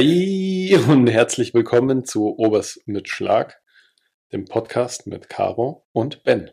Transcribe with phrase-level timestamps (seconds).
[0.00, 3.60] Hi und herzlich willkommen zu Obers mit Schlag,
[4.32, 6.50] dem Podcast mit Caro und Ben.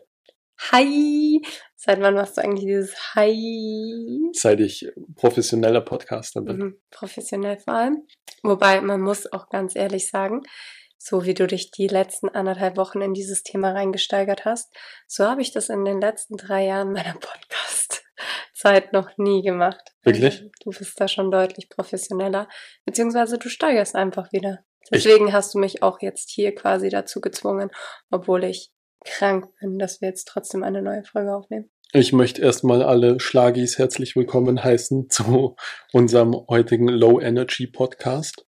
[0.70, 1.40] Hi!
[1.74, 4.30] Seit wann machst du eigentlich dieses Hi?
[4.34, 6.58] Seit ich professioneller Podcaster bin.
[6.58, 8.06] Mhm, professionell vor allem.
[8.42, 10.42] Wobei, man muss auch ganz ehrlich sagen,
[10.98, 14.76] so wie du dich die letzten anderthalb Wochen in dieses Thema reingesteigert hast,
[15.06, 17.14] so habe ich das in den letzten drei Jahren meiner
[18.58, 19.92] Podcast-Zeit noch nie gemacht.
[20.02, 20.40] Wirklich?
[20.40, 22.48] Also, du bist da schon deutlich professioneller,
[22.84, 24.60] beziehungsweise du steigerst einfach wieder.
[24.90, 27.70] Deswegen ich hast du mich auch jetzt hier quasi dazu gezwungen,
[28.10, 28.70] obwohl ich
[29.04, 31.70] krank bin, dass wir jetzt trotzdem eine neue Folge aufnehmen.
[31.92, 35.56] Ich möchte erstmal alle Schlagis herzlich willkommen heißen zu
[35.92, 38.46] unserem heutigen Low Energy Podcast.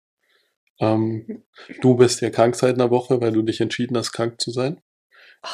[0.80, 1.44] Ähm,
[1.82, 4.82] du bist ja krank seit einer Woche, weil du dich entschieden hast, krank zu sein.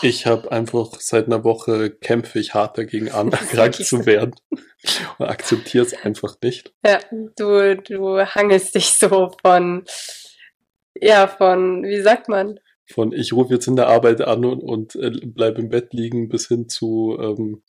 [0.01, 4.35] Ich habe einfach seit einer Woche kämpfe ich hart dagegen an, krank zu werden
[5.17, 6.73] und akzeptiere es einfach nicht.
[6.85, 6.99] Ja,
[7.35, 9.85] du, du hangelst dich so von,
[10.95, 12.59] ja, von, wie sagt man?
[12.85, 16.27] Von ich rufe jetzt in der Arbeit an und, und äh, bleib im Bett liegen
[16.27, 17.63] bis hin zu, ähm,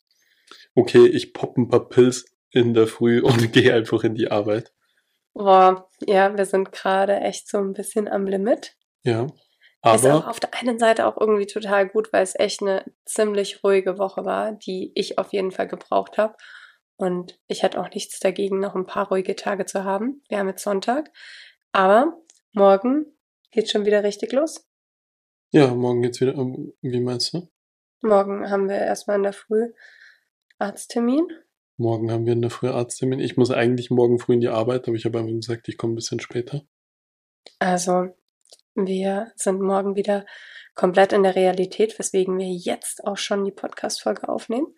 [0.73, 4.71] okay, ich poppe ein paar Pilz in der Früh und gehe einfach in die Arbeit.
[5.33, 8.75] Boah, ja, wir sind gerade echt so ein bisschen am Limit.
[9.03, 9.27] Ja.
[9.85, 12.83] Aber ist auch auf der einen Seite auch irgendwie total gut, weil es echt eine
[13.05, 16.35] ziemlich ruhige Woche war, die ich auf jeden Fall gebraucht habe.
[16.97, 20.23] Und ich hätte auch nichts dagegen, noch ein paar ruhige Tage zu haben.
[20.29, 21.11] Wir haben jetzt Sonntag.
[21.71, 22.17] Aber
[22.53, 23.05] morgen
[23.51, 24.65] geht schon wieder richtig los.
[25.51, 26.33] ja, morgen geht's wieder.
[26.35, 27.49] ähm, Wie meinst du?
[28.01, 29.71] Morgen haben wir erstmal in der Früh
[30.57, 31.27] Arzttermin.
[31.77, 33.19] Morgen haben wir eine frühe Arzttermin.
[33.19, 35.93] Ich muss eigentlich morgen früh in die Arbeit, aber ich habe einfach gesagt, ich komme
[35.93, 36.61] ein bisschen später.
[37.59, 38.15] Also
[38.75, 40.25] wir sind morgen wieder
[40.75, 44.75] komplett in der Realität, weswegen wir jetzt auch schon die Podcast-Folge aufnehmen,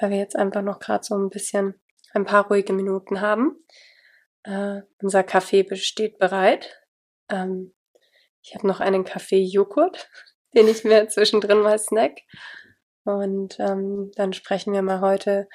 [0.00, 1.74] weil wir jetzt einfach noch gerade so ein bisschen
[2.12, 3.56] ein paar ruhige Minuten haben.
[4.44, 6.80] Äh, unser Kaffee besteht bereit.
[7.28, 7.74] Ähm,
[8.42, 10.08] ich habe noch einen Kaffee-Joghurt,
[10.54, 12.20] den ich mir zwischendrin mal snack.
[13.04, 15.48] Und ähm, dann sprechen wir mal heute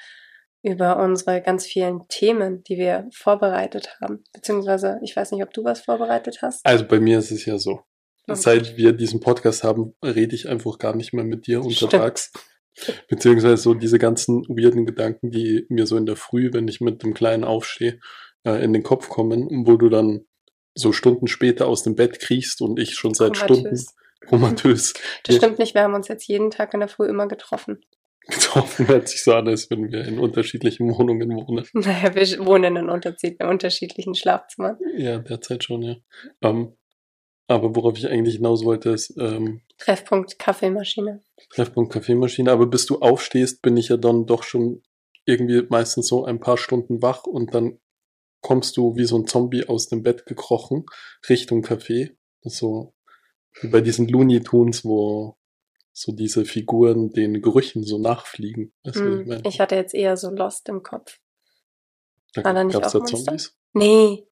[0.62, 4.24] über unsere ganz vielen Themen, die wir vorbereitet haben.
[4.32, 6.64] Beziehungsweise, ich weiß nicht, ob du was vorbereitet hast.
[6.66, 7.80] Also bei mir ist es ja so.
[8.26, 8.40] Okay.
[8.40, 11.82] Seit wir diesen Podcast haben, rede ich einfach gar nicht mehr mit dir Stimmt.
[11.82, 12.32] untertags.
[13.08, 17.02] Beziehungsweise so diese ganzen weirden Gedanken, die mir so in der Früh, wenn ich mit
[17.02, 17.98] dem Kleinen aufstehe,
[18.44, 20.26] äh, in den Kopf kommen, wo du dann
[20.74, 23.94] so Stunden später aus dem Bett kriechst und ich schon seit Stunden Komatös.
[24.28, 24.94] komatös
[25.24, 27.80] Das stimmt nicht, wir haben uns jetzt jeden Tag in der Früh immer getroffen.
[28.28, 31.66] Getroffen, hört sich so an, als würden wir in unterschiedlichen Wohnungen wohnen.
[31.72, 34.78] Naja, wir wohnen in unterschied- in unterschiedlichen Schlafzimmern.
[34.96, 35.96] Ja, derzeit schon, ja.
[36.42, 36.76] Ähm,
[37.48, 41.22] aber worauf ich eigentlich hinaus wollte, ist ähm, Treffpunkt Kaffeemaschine.
[41.50, 42.52] Treffpunkt Kaffeemaschine.
[42.52, 44.82] Aber bis du aufstehst, bin ich ja dann doch schon
[45.24, 47.78] irgendwie meistens so ein paar Stunden wach und dann
[48.42, 50.84] kommst du wie so ein Zombie aus dem Bett gekrochen
[51.28, 52.10] Richtung Café.
[52.42, 52.94] So
[53.60, 55.37] wie bei diesen Looney Tunes, wo
[56.00, 58.72] so diese Figuren den Gerüchen so nachfliegen.
[58.84, 59.42] Weißt was ich Hm, meine?
[59.48, 61.18] ich hatte jetzt eher so Lost im Kopf.
[62.34, 63.04] Da war da nicht auch da?
[63.04, 63.56] Zombies.
[63.72, 64.26] Nee,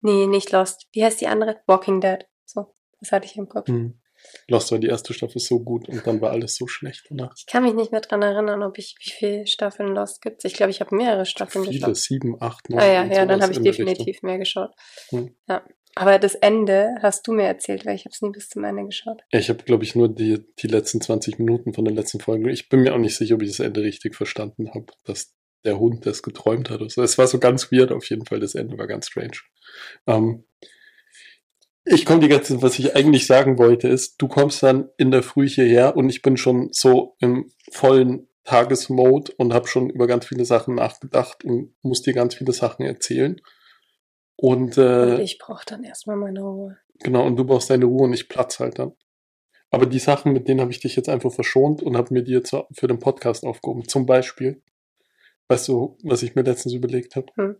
[0.00, 0.86] nee, nicht Lost.
[0.92, 1.60] Wie heißt die andere?
[1.66, 2.26] Walking Dead.
[2.44, 3.68] So, das hatte ich im Kopf.
[3.68, 4.00] Hm.
[4.48, 7.32] Lost war die erste Staffel so gut und dann war alles so schlecht danach.
[7.36, 10.44] Ich kann mich nicht mehr dran erinnern, ob ich, wie viele Staffeln Lost gibt.
[10.44, 11.96] Ich glaube, ich habe mehrere Staffeln Viele, geschaut.
[11.96, 12.80] sieben, acht, neun.
[12.80, 14.70] Ah ja, ja, dann habe ich definitiv mehr geschaut.
[15.10, 15.36] Hm.
[15.48, 15.64] Ja.
[15.98, 18.84] Aber das Ende hast du mir erzählt, weil ich habe es nie bis zum Ende
[18.84, 19.22] geschaut.
[19.32, 22.52] Ich habe, glaube ich, nur die, die letzten 20 Minuten von der letzten Folge.
[22.52, 25.80] Ich bin mir auch nicht sicher, ob ich das Ende richtig verstanden habe, dass der
[25.80, 26.82] Hund das geträumt hat.
[26.82, 28.38] Also es war so ganz weird auf jeden Fall.
[28.38, 29.38] Das Ende war ganz strange.
[30.06, 30.44] Ähm,
[31.84, 35.24] ich komme die ganze was ich eigentlich sagen wollte, ist, du kommst dann in der
[35.24, 40.26] Früh hierher und ich bin schon so im vollen Tagesmode und habe schon über ganz
[40.26, 43.40] viele Sachen nachgedacht und muss dir ganz viele Sachen erzählen.
[44.40, 46.78] Und, äh, Und ich brauche dann erstmal meine Ruhe.
[47.00, 48.92] Genau, und du brauchst deine Ruhe und ich Platz halt dann.
[49.70, 52.32] Aber die Sachen, mit denen habe ich dich jetzt einfach verschont und habe mir die
[52.32, 53.86] jetzt für den Podcast aufgehoben.
[53.88, 54.62] Zum Beispiel,
[55.48, 57.26] weißt du, was ich mir letztens überlegt habe?
[57.34, 57.56] Hm.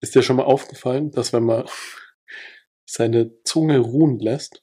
[0.00, 1.64] Ist dir schon mal aufgefallen, dass wenn man
[2.86, 4.62] seine Zunge ruhen lässt,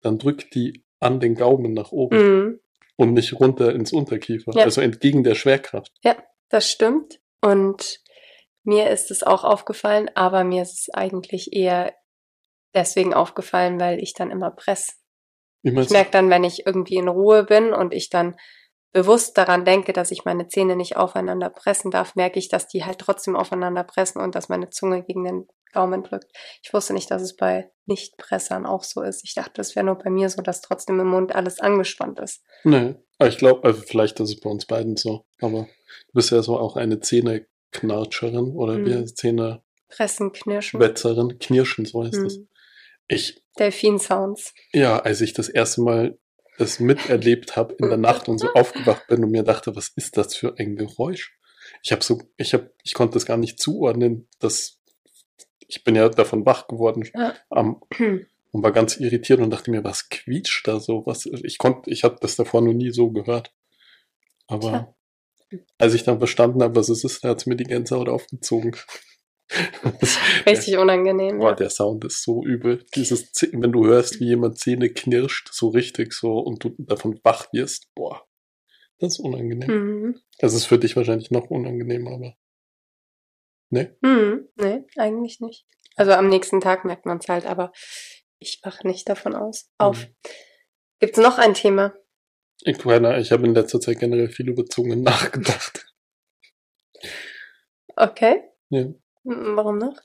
[0.00, 2.60] dann drückt die an den Gaumen nach oben Mhm.
[2.96, 4.52] und nicht runter ins Unterkiefer.
[4.54, 4.64] Ja.
[4.64, 5.92] Also entgegen der Schwerkraft.
[6.48, 7.20] Das stimmt.
[7.42, 8.00] Und
[8.64, 11.94] mir ist es auch aufgefallen, aber mir ist es eigentlich eher
[12.74, 15.00] deswegen aufgefallen, weil ich dann immer press.
[15.62, 18.36] Ich merke dann, wenn ich irgendwie in Ruhe bin und ich dann
[18.92, 22.84] bewusst daran denke, dass ich meine Zähne nicht aufeinander pressen darf, merke ich, dass die
[22.84, 26.30] halt trotzdem aufeinander pressen und dass meine Zunge gegen den Gaumen drückt.
[26.62, 29.22] Ich wusste nicht, dass es bei Nichtpressern auch so ist.
[29.24, 32.42] Ich dachte, das wäre nur bei mir so, dass trotzdem im Mund alles angespannt ist.
[32.64, 35.26] Nee, ich glaube, also vielleicht ist es bei uns beiden so.
[35.40, 35.64] Aber
[36.06, 37.00] du bist ja so auch eine
[37.72, 38.86] Zähneknatscherin oder Mhm.
[38.86, 40.80] wie Zähne Pressen, Knirschen.
[40.80, 42.36] Wetzerin, Knirschen, so heißt es.
[42.36, 42.48] Hm.
[43.08, 44.52] Ich, Delfin-Sounds.
[44.74, 46.18] ja, als ich das erste Mal
[46.58, 50.16] das miterlebt habe in der Nacht und so aufgewacht bin und mir dachte, was ist
[50.18, 51.38] das für ein Geräusch?
[51.82, 54.78] Ich habe so, ich habe, ich konnte das gar nicht zuordnen, dass
[55.66, 57.34] ich bin ja davon wach geworden Ja.
[57.50, 57.80] am,
[58.50, 61.04] und war ganz irritiert und dachte mir, was quietscht da so?
[61.06, 61.26] Was?
[61.26, 63.52] Ich konnte, ich habe das davor noch nie so gehört.
[64.48, 64.94] Aber Tja.
[65.78, 68.76] Als ich dann verstanden habe, was es ist, da hat es mir die Gänsehaut aufgezogen.
[70.00, 71.38] Das- Richtig unangenehm.
[71.38, 71.54] Boah, Ja.
[71.56, 72.84] der Sound ist so übel.
[72.94, 77.50] Dieses, wenn du hörst, wie jemand Zähne knirscht, so richtig so und du davon wach
[77.54, 78.26] wirst, boah,
[78.98, 79.70] das ist unangenehm.
[79.70, 80.20] Mhm.
[80.38, 82.34] Das ist für dich wahrscheinlich noch unangenehmer, aber.
[83.70, 83.96] Ne?
[84.02, 84.48] Mhm.
[84.56, 85.64] Nee, eigentlich nicht.
[85.96, 87.72] Also am nächsten Tag merkt man es halt, aber
[88.38, 89.70] ich wache nicht davon aus.
[89.78, 90.08] Auf.
[90.08, 90.14] Mhm.
[91.00, 91.94] Gibt's noch ein Thema?
[92.62, 95.86] Ich, keine, ich habe in letzter Zeit generell viel über Zungen nachgedacht.
[97.96, 98.42] Okay.
[98.70, 98.86] Ja.
[99.24, 99.96] Warum noch?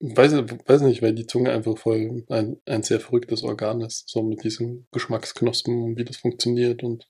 [0.00, 4.08] Weiß, weiß nicht, weil die Zunge einfach voll ein, ein sehr verrücktes Organ ist.
[4.08, 7.06] So mit diesen Geschmacksknospen und wie das funktioniert und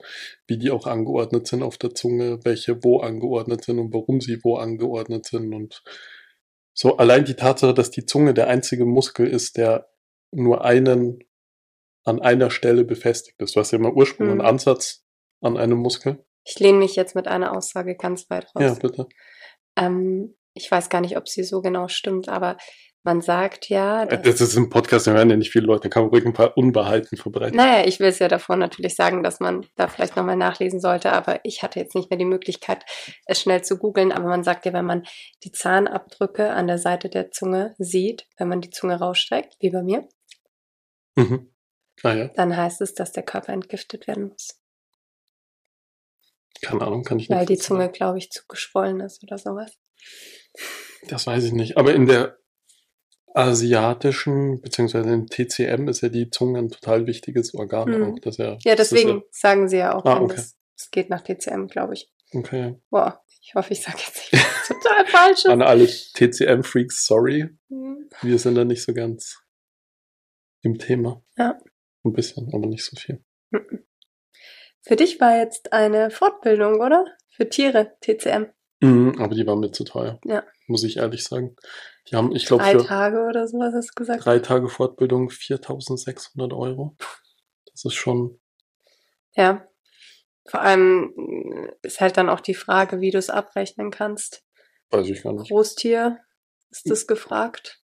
[0.47, 4.39] wie die auch angeordnet sind auf der Zunge, welche wo angeordnet sind und warum sie
[4.45, 5.83] wo angeordnet sind und
[6.73, 9.89] so allein die Tatsache, dass die Zunge der einzige Muskel ist, der
[10.33, 11.21] nur einen
[12.05, 13.57] an einer Stelle befestigt ist.
[13.57, 14.45] Du hast ja immer Ursprung und Mhm.
[14.45, 15.05] Ansatz
[15.41, 16.25] an einem Muskel.
[16.45, 18.63] Ich lehne mich jetzt mit einer Aussage ganz weit raus.
[18.63, 19.07] Ja, bitte.
[19.77, 22.57] Ähm, ich weiß gar nicht, ob sie so genau stimmt, aber
[23.07, 25.89] man sagt ja, dass, Das ist im Podcast, da hören ja nicht viele Leute, da
[25.91, 27.55] kann man ruhig ein paar Unwahrheiten verbreiten.
[27.57, 31.13] naja, ich will es ja davor natürlich sagen, dass man da vielleicht nochmal nachlesen sollte,
[31.13, 32.85] aber ich hatte jetzt nicht mehr die Möglichkeit,
[33.27, 35.03] es schnell zu googeln, aber man sagt ja, wenn man
[35.43, 39.83] die Zahnabdrücke an der Seite der Zunge sieht, wenn man die Zunge rausstreckt, wie bei
[39.83, 40.07] mir,
[41.17, 41.51] Mhm.
[42.03, 44.61] Ah ja, dann heißt es, dass der Körper entgiftet werden muss,
[46.63, 49.39] keine Ahnung, kann ich weil nicht die dazu Zunge, glaube ich, zu geschwollen ist oder
[49.39, 49.73] sowas.
[51.09, 51.77] Das weiß ich nicht.
[51.77, 52.39] Aber in der
[53.35, 58.03] asiatischen, beziehungsweise im TCM ist ja die Zunge ein total wichtiges Organ Mhm.
[58.15, 58.19] auch.
[58.21, 60.37] Das ja, Ja, das deswegen sagen sie ja auch, Ah, okay.
[60.37, 62.11] das, es geht nach TCM, glaube ich.
[62.33, 62.77] Okay.
[62.91, 65.47] Boah, ich hoffe, ich sage jetzt nicht total Falsches.
[65.47, 67.51] An alle TCM-Freaks, sorry.
[67.69, 68.09] Hm.
[68.23, 69.41] Wir sind da nicht so ganz
[70.63, 71.23] im Thema.
[71.37, 71.59] Ja.
[72.05, 73.23] Ein bisschen, aber nicht so viel.
[74.83, 77.05] Für dich war jetzt eine Fortbildung, oder?
[77.31, 78.47] Für Tiere, TCM.
[78.81, 80.21] Mhm, aber die war mir zu teuer.
[80.25, 80.45] Ja.
[80.67, 81.57] Muss ich ehrlich sagen.
[82.09, 84.25] Die haben, ich glaube, Drei Tage oder sowas hast du gesagt?
[84.27, 86.97] drei Tage Fortbildung 4600 Euro.
[87.71, 88.41] Das ist schon,
[89.35, 89.67] Ja.
[90.47, 94.45] Vor allem mh, ist halt dann auch die Frage, wie du es abrechnen kannst.
[94.91, 95.49] weiß ich gar nicht.
[95.51, 96.19] Großtier,
[96.71, 97.81] ist das gefragt?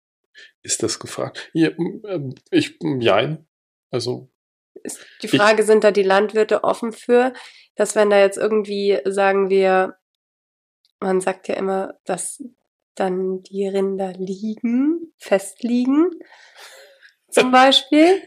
[0.64, 1.52] Ist das gefragt?
[1.54, 3.47] Ja, ähm, ich, jein.
[3.92, 4.30] Also,
[4.84, 7.34] Ist die Frage, sind da die Landwirte offen für,
[7.76, 9.98] dass wenn da jetzt irgendwie, sagen wir,
[11.00, 12.44] man sagt ja immer, dass
[12.96, 16.10] dann die Rinder liegen, festliegen,
[17.30, 18.24] zum Beispiel.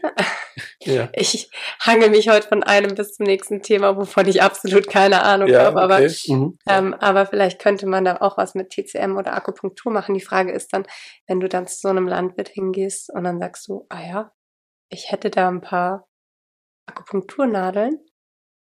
[0.81, 1.09] ja.
[1.15, 1.49] Ich
[1.79, 5.65] hangel mich heute von einem bis zum nächsten Thema, wovon ich absolut keine Ahnung Ja,
[5.65, 6.33] habe, aber, okay.
[6.33, 6.57] Mhm.
[6.67, 10.13] ähm, aber vielleicht könnte man da auch was mit TCM oder Akupunktur machen.
[10.13, 10.85] Die Frage ist dann,
[11.27, 14.31] wenn du dann zu so einem Landwirt hingehst und dann sagst du, ah ja,
[14.91, 16.07] ich hätte da ein paar
[16.85, 17.99] Akupunkturnadeln.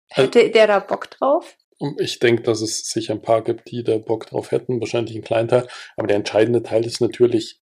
[0.09, 1.57] Also- Hätte der da Bock drauf?
[1.99, 5.23] Ich denke, dass es sicher ein paar gibt, die da Bock drauf hätten, wahrscheinlich ein
[5.23, 5.67] kleiner Teil.
[5.97, 7.61] Aber der entscheidende Teil ist natürlich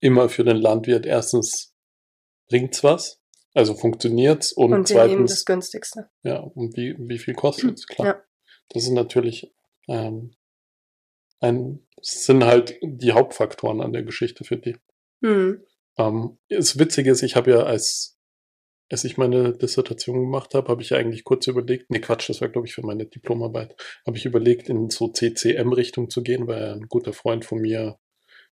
[0.00, 1.74] immer für den Landwirt erstens
[2.48, 3.22] bringt's was,
[3.54, 6.10] also funktioniert's und, Und wir nehmen das zweitens, günstigste.
[6.22, 8.06] ja, und wie, wie viel kostet's, klar.
[8.06, 8.24] Ja.
[8.70, 9.54] Das ist natürlich
[9.88, 10.34] ähm,
[11.40, 14.76] ein, das sind halt die Hauptfaktoren an der Geschichte für die.
[15.22, 15.62] Hm.
[15.98, 18.18] Ähm, das Witzige ist, ich habe ja als,
[18.90, 22.40] als ich meine Dissertation gemacht habe, habe ich ja eigentlich kurz überlegt, nee Quatsch, das
[22.40, 26.72] war glaube ich für meine Diplomarbeit, habe ich überlegt, in so CCM-Richtung zu gehen, weil
[26.74, 27.98] ein guter Freund von mir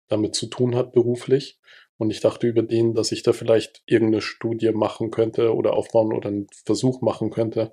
[0.07, 1.59] damit zu tun hat beruflich.
[1.97, 6.13] Und ich dachte über den, dass ich da vielleicht irgendeine Studie machen könnte oder aufbauen
[6.13, 7.71] oder einen Versuch machen könnte,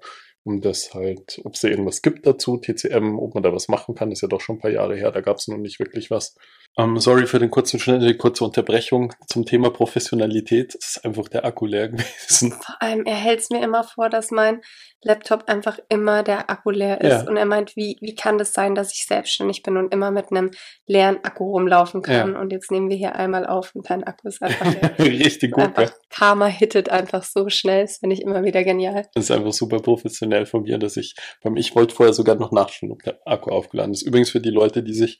[0.49, 3.95] um das halt, ob es da irgendwas gibt dazu, TCM, ob man da was machen
[3.95, 6.11] kann, ist ja doch schon ein paar Jahre her, da gab es noch nicht wirklich
[6.11, 6.35] was.
[6.79, 10.75] Ähm, sorry für den kurzen, schnelle, kurze Unterbrechung zum Thema Professionalität.
[10.75, 12.53] Es ist einfach der Akku leer gewesen.
[12.53, 14.61] Vor allem, er hält es mir immer vor, dass mein
[15.03, 17.25] Laptop einfach immer der Akku leer ist.
[17.25, 17.29] Ja.
[17.29, 20.31] Und er meint, wie, wie kann das sein, dass ich selbstständig bin und immer mit
[20.31, 20.51] einem
[20.87, 22.37] leeren Akku rumlaufen kann?
[22.37, 24.99] Und jetzt nehmen wir hier einmal auf und dein Akku ist einfach leer.
[24.99, 25.93] Richtig gut, einfach gell?
[26.11, 29.07] Karma hittet einfach so schnell, das finde ich immer wieder genial.
[29.15, 32.53] Das ist einfach super professionell von mir, dass ich, beim ich wollte vorher sogar noch
[32.53, 34.03] nachschauen, ob der Akku aufgeladen ist.
[34.03, 35.19] Übrigens für die Leute, die sich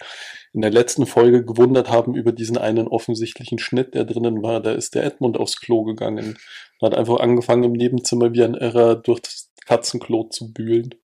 [0.53, 4.73] in der letzten Folge gewundert haben über diesen einen offensichtlichen Schnitt, der drinnen war, da
[4.73, 6.37] ist der Edmund aufs Klo gegangen
[6.81, 10.95] und hat einfach angefangen im Nebenzimmer wie ein Irrer durch das Katzenklo zu bühlen.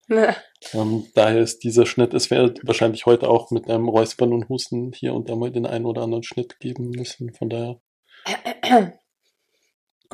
[0.73, 4.93] Ähm, daher ist dieser Schnitt, es wäre wahrscheinlich heute auch mit einem Räuspern und Husten
[4.95, 7.35] hier und da mal den einen oder anderen Schnitt geben müssen.
[7.35, 7.81] Von daher,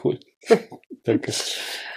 [0.05, 0.19] cool.
[1.05, 1.33] Danke.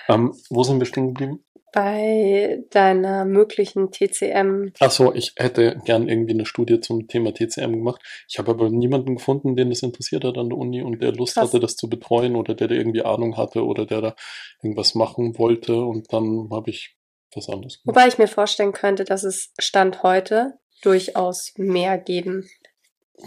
[0.07, 1.43] Ähm, wo sind wir stehen geblieben?
[1.71, 4.73] Bei deiner möglichen TCM.
[4.79, 7.99] Ach so, ich hätte gern irgendwie eine Studie zum Thema TCM gemacht.
[8.29, 11.33] Ich habe aber niemanden gefunden, den das interessiert hat an der Uni und der Lust
[11.33, 11.47] Krass.
[11.47, 14.15] hatte, das zu betreuen oder der da irgendwie Ahnung hatte oder der da
[14.61, 16.95] irgendwas machen wollte und dann habe ich
[17.33, 17.95] was anderes gemacht.
[17.95, 22.47] Wobei ich mir vorstellen könnte, dass es Stand heute durchaus mehr geben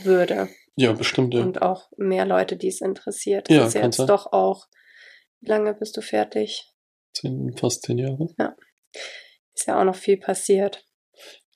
[0.03, 0.49] würde.
[0.77, 1.43] Ja, bestimmt, ja.
[1.43, 3.49] Und auch mehr Leute, die es interessiert.
[3.49, 4.07] Ja, das ist ja jetzt sein.
[4.07, 4.67] doch auch.
[5.41, 6.73] Wie lange bist du fertig?
[7.15, 8.29] Zehn, fast zehn Jahre.
[9.55, 10.85] Ist ja auch noch viel passiert.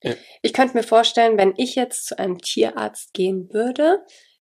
[0.01, 0.15] Ja.
[0.41, 4.03] Ich könnte mir vorstellen, wenn ich jetzt zu einem Tierarzt gehen würde,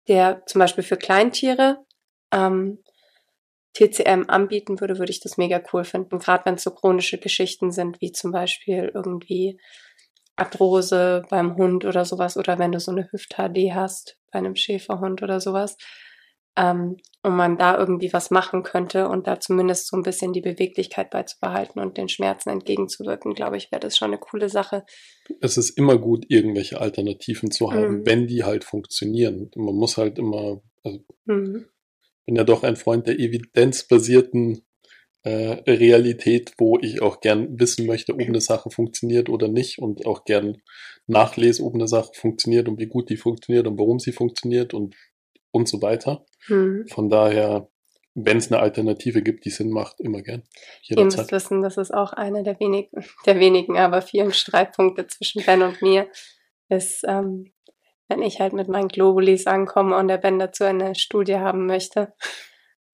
[0.07, 1.85] der zum Beispiel für Kleintiere
[2.31, 2.83] ähm,
[3.73, 6.19] TCM anbieten würde, würde ich das mega cool finden.
[6.19, 9.59] Gerade wenn es so chronische Geschichten sind, wie zum Beispiel irgendwie
[10.35, 15.21] Arthrose beim Hund oder sowas, oder wenn du so eine Hüft-HD hast bei einem Schäferhund
[15.23, 15.77] oder sowas.
[16.55, 20.41] Ähm, und man da irgendwie was machen könnte und da zumindest so ein bisschen die
[20.41, 24.85] Beweglichkeit beizubehalten und den Schmerzen entgegenzuwirken, glaube ich, wäre das schon eine coole Sache.
[25.41, 28.05] Es ist immer gut, irgendwelche Alternativen zu haben, Mhm.
[28.05, 29.49] wenn die halt funktionieren.
[29.55, 31.65] Man muss halt immer, also Mhm.
[32.27, 34.63] bin ja doch ein Freund der evidenzbasierten
[35.23, 40.05] äh, Realität, wo ich auch gern wissen möchte, ob eine Sache funktioniert oder nicht und
[40.05, 40.61] auch gern
[41.07, 44.95] nachlese, ob eine Sache funktioniert und wie gut die funktioniert und warum sie funktioniert und
[45.53, 46.25] und so weiter.
[46.49, 46.85] Mhm.
[46.87, 47.69] Von daher,
[48.15, 50.43] wenn es eine Alternative gibt, die Sinn macht, immer gern.
[50.87, 51.31] Ihr müsst Jederzeit.
[51.31, 55.81] wissen, das ist auch einer der wenigen, der wenigen, aber vielen Streitpunkte zwischen Ben und
[55.81, 56.09] mir,
[56.69, 57.53] ist, ähm,
[58.09, 62.13] wenn ich halt mit meinen Globulis ankomme und der Ben dazu eine Studie haben möchte.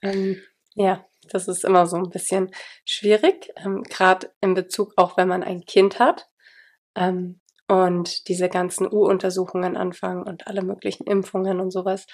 [0.01, 0.41] Ähm,
[0.75, 2.51] ja, das ist immer so ein bisschen
[2.85, 6.27] schwierig, ähm, gerade in Bezug auch, wenn man ein Kind hat
[6.95, 12.05] ähm, und diese ganzen U-Untersuchungen anfangen und alle möglichen Impfungen und sowas.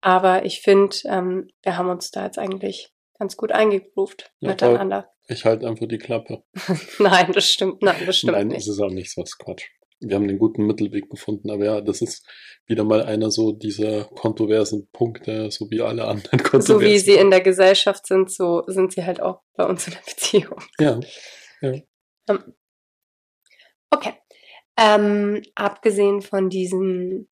[0.00, 5.08] Aber ich finde, ähm, wir haben uns da jetzt eigentlich ganz gut eingegroovt Ja, miteinander.
[5.28, 6.42] Ich halte einfach die Klappe.
[6.98, 8.58] Nein, das stimmt, nein, das stimmt Nein, nicht.
[8.58, 9.68] es ist auch nichts, was Quatsch.
[10.02, 12.26] Wir haben den guten Mittelweg gefunden, aber ja, das ist
[12.66, 16.66] wieder mal einer so dieser kontroversen Punkte, so wie alle anderen kontroversen.
[16.66, 19.94] So wie sie in der Gesellschaft sind, so sind sie halt auch bei uns in
[19.94, 20.62] der Beziehung.
[20.78, 21.00] Ja,
[23.90, 24.14] Okay.
[24.78, 27.28] Ähm, abgesehen von diesen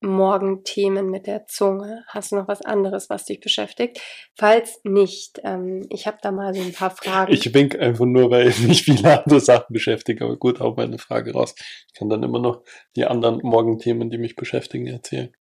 [0.00, 4.00] Morgenthemen mit der Zunge, hast du noch was anderes, was dich beschäftigt?
[4.34, 7.32] Falls nicht, ähm, ich habe da mal so ein paar Fragen.
[7.32, 11.32] ich wink einfach nur, weil mich viele andere Sachen beschäftigen, aber gut, hau meine Frage
[11.32, 11.54] raus.
[11.88, 12.62] Ich kann dann immer noch
[12.96, 15.34] die anderen Morgenthemen, die mich beschäftigen, erzählen.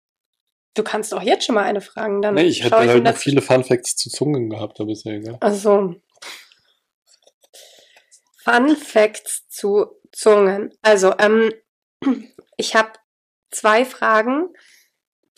[0.74, 3.16] du kannst auch jetzt schon mal eine fragen, dann Nee, ich hätte ich halt noch
[3.16, 5.38] viele Fun Facts zu Zungen gehabt, aber ist ja egal.
[5.40, 5.94] Also,
[8.44, 10.72] Fun Facts zu Zungen.
[10.82, 11.52] Also, ähm,
[12.56, 12.92] ich habe
[13.50, 14.48] zwei Fragen,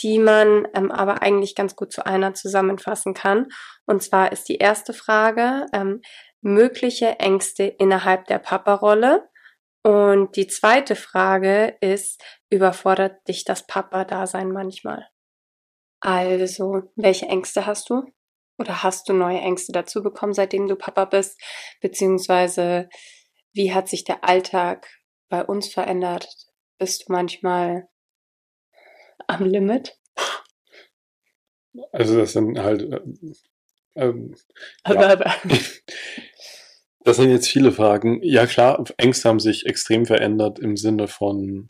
[0.03, 3.49] die man ähm, aber eigentlich ganz gut zu einer zusammenfassen kann.
[3.87, 6.01] Und zwar ist die erste Frage ähm,
[6.41, 9.29] mögliche Ängste innerhalb der Papa-Rolle.
[9.83, 15.09] Und die zweite Frage ist, überfordert dich das Papa-Dasein manchmal?
[16.01, 18.05] Also, welche Ängste hast du?
[18.59, 21.41] Oder hast du neue Ängste dazu bekommen, seitdem du Papa bist?
[21.81, 22.89] Beziehungsweise,
[23.53, 24.87] wie hat sich der Alltag
[25.29, 26.29] bei uns verändert?
[26.79, 27.89] Bist du manchmal
[29.27, 29.97] am Limit?
[31.93, 33.01] Also das sind halt, äh,
[33.97, 34.35] ähm,
[34.87, 35.17] Ja.
[37.05, 38.21] das sind jetzt viele Fragen.
[38.23, 41.69] Ja klar, Ängste haben sich extrem verändert im Sinne von,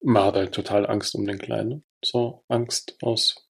[0.00, 1.84] man hat halt total Angst um den Kleinen.
[2.04, 3.48] So Angst aus,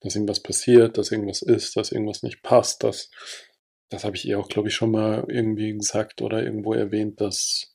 [0.00, 2.82] dass irgendwas passiert, dass irgendwas ist, dass irgendwas nicht passt.
[2.82, 3.10] Das,
[3.90, 7.71] das habe ich ihr auch, glaube ich, schon mal irgendwie gesagt oder irgendwo erwähnt, dass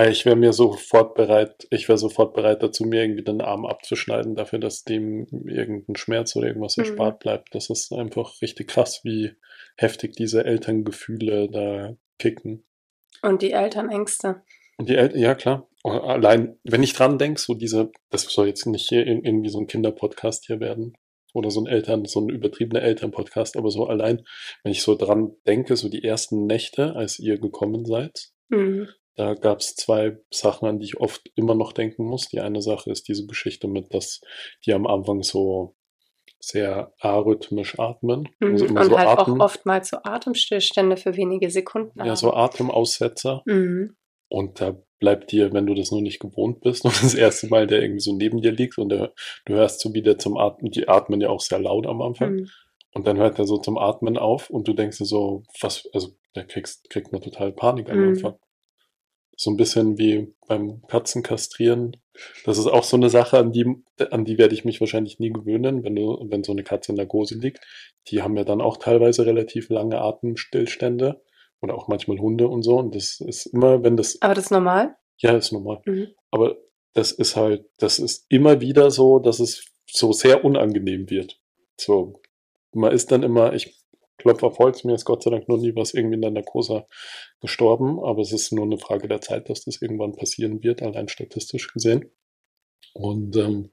[0.00, 4.34] ich wäre mir sofort bereit, ich wäre sofort bereit dazu, mir irgendwie den Arm abzuschneiden,
[4.34, 6.84] dafür, dass dem irgendein Schmerz oder irgendwas Mhm.
[6.84, 7.54] erspart bleibt.
[7.54, 9.32] Das ist einfach richtig krass, wie
[9.76, 12.64] heftig diese Elterngefühle da kicken.
[13.22, 14.42] Und die Elternängste.
[14.78, 15.68] Und die Eltern, ja klar.
[15.84, 19.66] Allein, wenn ich dran denke, so diese, das soll jetzt nicht hier irgendwie so ein
[19.66, 20.96] Kinderpodcast hier werden.
[21.34, 24.24] Oder so ein Eltern, so ein übertriebener Elternpodcast, aber so allein,
[24.62, 28.88] wenn ich so dran denke, so die ersten Nächte, als ihr gekommen seid, Mhm.
[29.16, 32.28] Da gab es zwei Sachen, an die ich oft immer noch denken muss.
[32.28, 34.20] Die eine Sache ist diese Geschichte mit, dass
[34.66, 35.76] die am Anfang so
[36.40, 38.28] sehr arrhythmisch atmen.
[38.40, 38.52] Mhm.
[38.52, 41.98] Also immer Und so halt Atem, auch oftmals so Atemstillstände für wenige Sekunden.
[41.98, 42.16] ja, haben.
[42.16, 43.42] so Atemaussetzer.
[43.46, 43.96] Mhm.
[44.28, 47.66] Und da bleibt dir, wenn du das nur nicht gewohnt bist und das erste Mal
[47.66, 49.12] der irgendwie so neben dir liegt und der,
[49.46, 52.34] du hörst so wieder zum Atmen, die atmen ja auch sehr laut am Anfang.
[52.34, 52.48] Mhm.
[52.94, 56.10] Und dann hört er so zum Atmen auf und du denkst dir so, was, also
[56.32, 58.08] da kriegst, kriegt man total Panik am Mhm.
[58.10, 58.34] Anfang.
[59.36, 61.96] So ein bisschen wie beim Katzenkastrieren.
[62.44, 63.66] Das ist auch so eine Sache, an die,
[64.10, 66.96] an die werde ich mich wahrscheinlich nie gewöhnen, wenn du, wenn so eine Katze in
[66.96, 67.64] Narkose liegt.
[68.08, 71.22] Die haben ja dann auch teilweise relativ lange Atemstillstände
[71.60, 72.76] oder auch manchmal Hunde und so.
[72.78, 74.94] Und das ist immer, wenn das, Aber das ist normal.
[75.18, 75.80] ja, ist normal.
[75.86, 76.08] Mhm.
[76.30, 76.56] Aber
[76.92, 81.40] das ist halt, das ist immer wieder so, dass es so sehr unangenehm wird.
[81.76, 82.20] So,
[82.72, 83.83] man ist dann immer, ich
[84.18, 86.86] klopfe auf Holz, mir ist Gott sei Dank noch nie was irgendwie in der Narkose
[87.40, 91.08] gestorben, aber es ist nur eine Frage der Zeit, dass das irgendwann passieren wird, allein
[91.08, 92.10] statistisch gesehen.
[92.94, 93.70] Und ähm,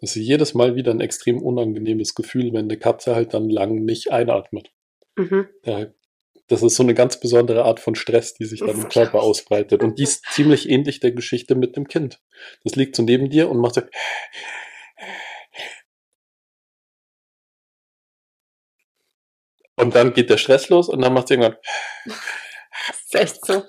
[0.00, 3.84] das ist jedes Mal wieder ein extrem unangenehmes Gefühl, wenn eine Katze halt dann lang
[3.84, 4.72] nicht einatmet.
[5.16, 5.48] Mhm.
[5.62, 5.86] Da,
[6.48, 9.82] das ist so eine ganz besondere Art von Stress, die sich dann im Körper ausbreitet.
[9.82, 12.20] Und die ist ziemlich ähnlich der Geschichte mit dem Kind.
[12.64, 13.82] Das liegt so neben dir und macht so.
[19.76, 21.58] Und dann geht der Stress los und dann macht sie irgendwann.
[22.86, 23.62] Das ist echt so.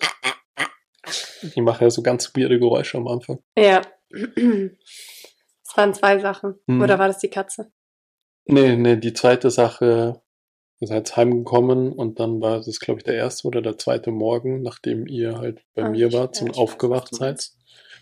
[1.56, 3.38] Die machen ja so ganz weirde Geräusche am Anfang.
[3.56, 3.82] Ja.
[4.10, 6.56] Es waren zwei Sachen.
[6.66, 6.82] Mhm.
[6.82, 7.72] Oder war das die Katze?
[8.46, 10.22] Nee, nee, die zweite Sache,
[10.80, 14.62] ihr seid heimgekommen und dann war das, glaube ich, der erste oder der zweite Morgen,
[14.62, 17.52] nachdem ihr halt bei Ah, mir wart ja, und weiß, aufgewacht seid.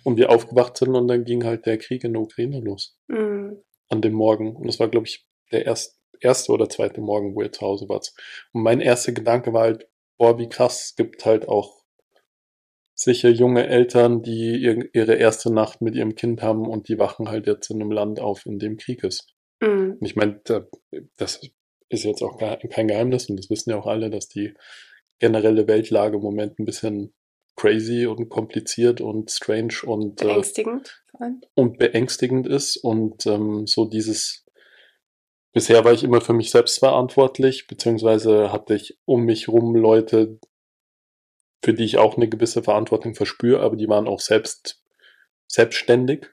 [0.03, 2.98] Und wir aufgewacht sind und dann ging halt der Krieg in der Ukraine los.
[3.07, 3.62] Mhm.
[3.89, 4.55] An dem Morgen.
[4.55, 7.89] Und das war, glaube ich, der erst, erste oder zweite Morgen, wo ihr zu Hause
[7.89, 8.13] wart.
[8.51, 9.88] Und mein erster Gedanke war halt,
[10.18, 11.84] boah, wie krass, es gibt halt auch
[12.96, 17.30] sicher junge Eltern, die ihr, ihre erste Nacht mit ihrem Kind haben und die wachen
[17.30, 19.34] halt jetzt in einem Land auf, in dem Krieg ist.
[19.62, 19.98] Mhm.
[20.00, 20.68] Und ich meine, da,
[21.18, 21.42] das
[21.89, 24.53] ist jetzt auch kein Geheimnis und das wissen ja auch alle, dass die
[25.20, 27.13] generelle Weltlage im Moment ein bisschen
[27.56, 31.03] crazy und kompliziert und strange und, äh, Beängstigend.
[31.13, 31.42] allem.
[31.56, 32.77] und beängstigend ist.
[32.77, 34.42] Und ähm, so dieses,
[35.53, 40.39] bisher war ich immer für mich selbst verantwortlich, beziehungsweise hatte ich um mich rum Leute,
[41.63, 44.83] für die ich auch eine gewisse Verantwortung verspüre, aber die waren auch selbst
[45.48, 46.27] selbstständig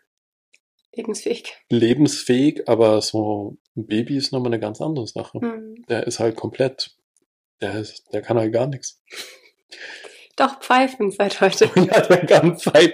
[0.92, 1.56] Lebensfähig.
[1.68, 5.38] lebensfähig, aber so ein Baby ist nochmal eine ganz andere Sache.
[5.40, 5.84] Mhm.
[5.88, 6.96] Der ist halt komplett,
[7.60, 9.00] der ist, der kann halt gar nichts.
[10.40, 11.70] Doch, pfeifen seit heute.
[11.76, 12.92] Ja, der kann pfeifen.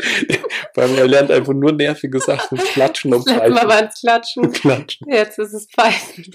[0.75, 3.69] Weil er lernt einfach nur nervige Sachen, klatschen und Mal pfeifen.
[3.69, 4.53] war es Klatschen.
[4.53, 5.07] Klatschen.
[5.09, 6.35] Jetzt ist es Pfeifen.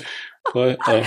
[0.54, 1.04] Weil, äh,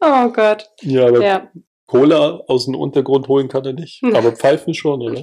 [0.00, 0.68] Oh Gott.
[0.82, 1.50] ja, aber Ja.
[1.86, 4.02] Cola aus dem Untergrund holen kann er nicht.
[4.02, 4.16] Hm.
[4.16, 5.22] Aber pfeifen schon, oder?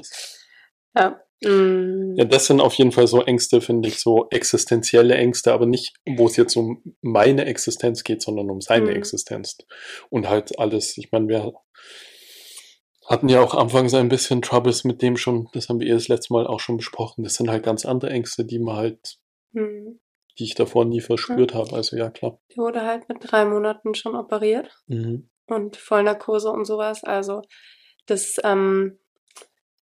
[0.98, 1.20] Ja.
[1.44, 2.16] Mhm.
[2.18, 5.94] Ja, das sind auf jeden Fall so Ängste, finde ich, so existenzielle Ängste, aber nicht,
[6.08, 8.96] wo es jetzt um meine Existenz geht, sondern um seine Mhm.
[8.96, 9.58] Existenz.
[10.10, 11.52] Und halt alles, ich meine, wir
[13.08, 16.08] hatten ja auch anfangs ein bisschen Troubles mit dem schon, das haben wir eh das
[16.08, 17.24] letzte Mal auch schon besprochen.
[17.24, 19.18] Das sind halt ganz andere Ängste, die man halt,
[19.52, 20.00] Mhm.
[20.40, 21.74] die ich davor nie verspürt habe.
[21.76, 22.40] Also ja, klar.
[22.52, 24.70] Die wurde halt mit drei Monaten schon operiert.
[24.88, 25.30] Mhm.
[25.48, 27.04] und Vollnarkose und sowas.
[27.04, 27.42] Also
[28.06, 28.98] das ähm,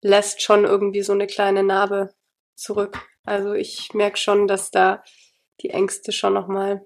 [0.02, 2.14] lässt schon irgendwie so eine kleine Narbe
[2.56, 2.98] zurück.
[3.26, 5.04] Also ich merke schon, dass da
[5.62, 6.86] die Ängste schon noch mal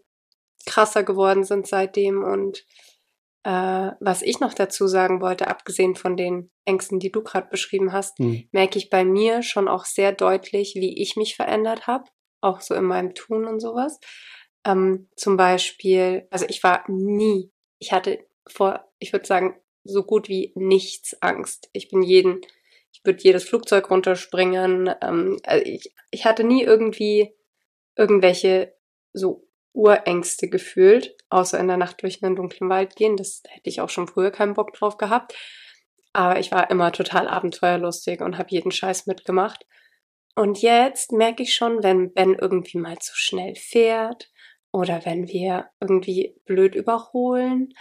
[0.66, 2.24] krasser geworden sind seitdem.
[2.24, 2.66] Und
[3.44, 7.92] äh, was ich noch dazu sagen wollte, abgesehen von den Ängsten, die du gerade beschrieben
[7.92, 8.48] hast, Mhm.
[8.52, 12.06] merke ich bei mir schon auch sehr deutlich, wie ich mich verändert habe,
[12.42, 14.00] auch so in meinem Tun und sowas.
[14.66, 20.30] Ähm, zum Beispiel, also ich war nie, ich hatte vor, ich würde sagen, so gut
[20.30, 21.70] wie nichts Angst.
[21.74, 22.40] Ich bin jeden,
[22.94, 24.90] ich würde jedes Flugzeug runterspringen.
[25.02, 27.34] Ähm, also ich, ich hatte nie irgendwie
[27.98, 28.74] irgendwelche
[29.12, 33.18] so Urängste gefühlt, außer in der Nacht durch einen dunklen Wald gehen.
[33.18, 35.36] Das hätte ich auch schon früher keinen Bock drauf gehabt.
[36.14, 39.66] Aber ich war immer total abenteuerlustig und habe jeden Scheiß mitgemacht.
[40.36, 44.32] Und jetzt merke ich schon, wenn Ben irgendwie mal zu schnell fährt
[44.72, 47.74] oder wenn wir irgendwie blöd überholen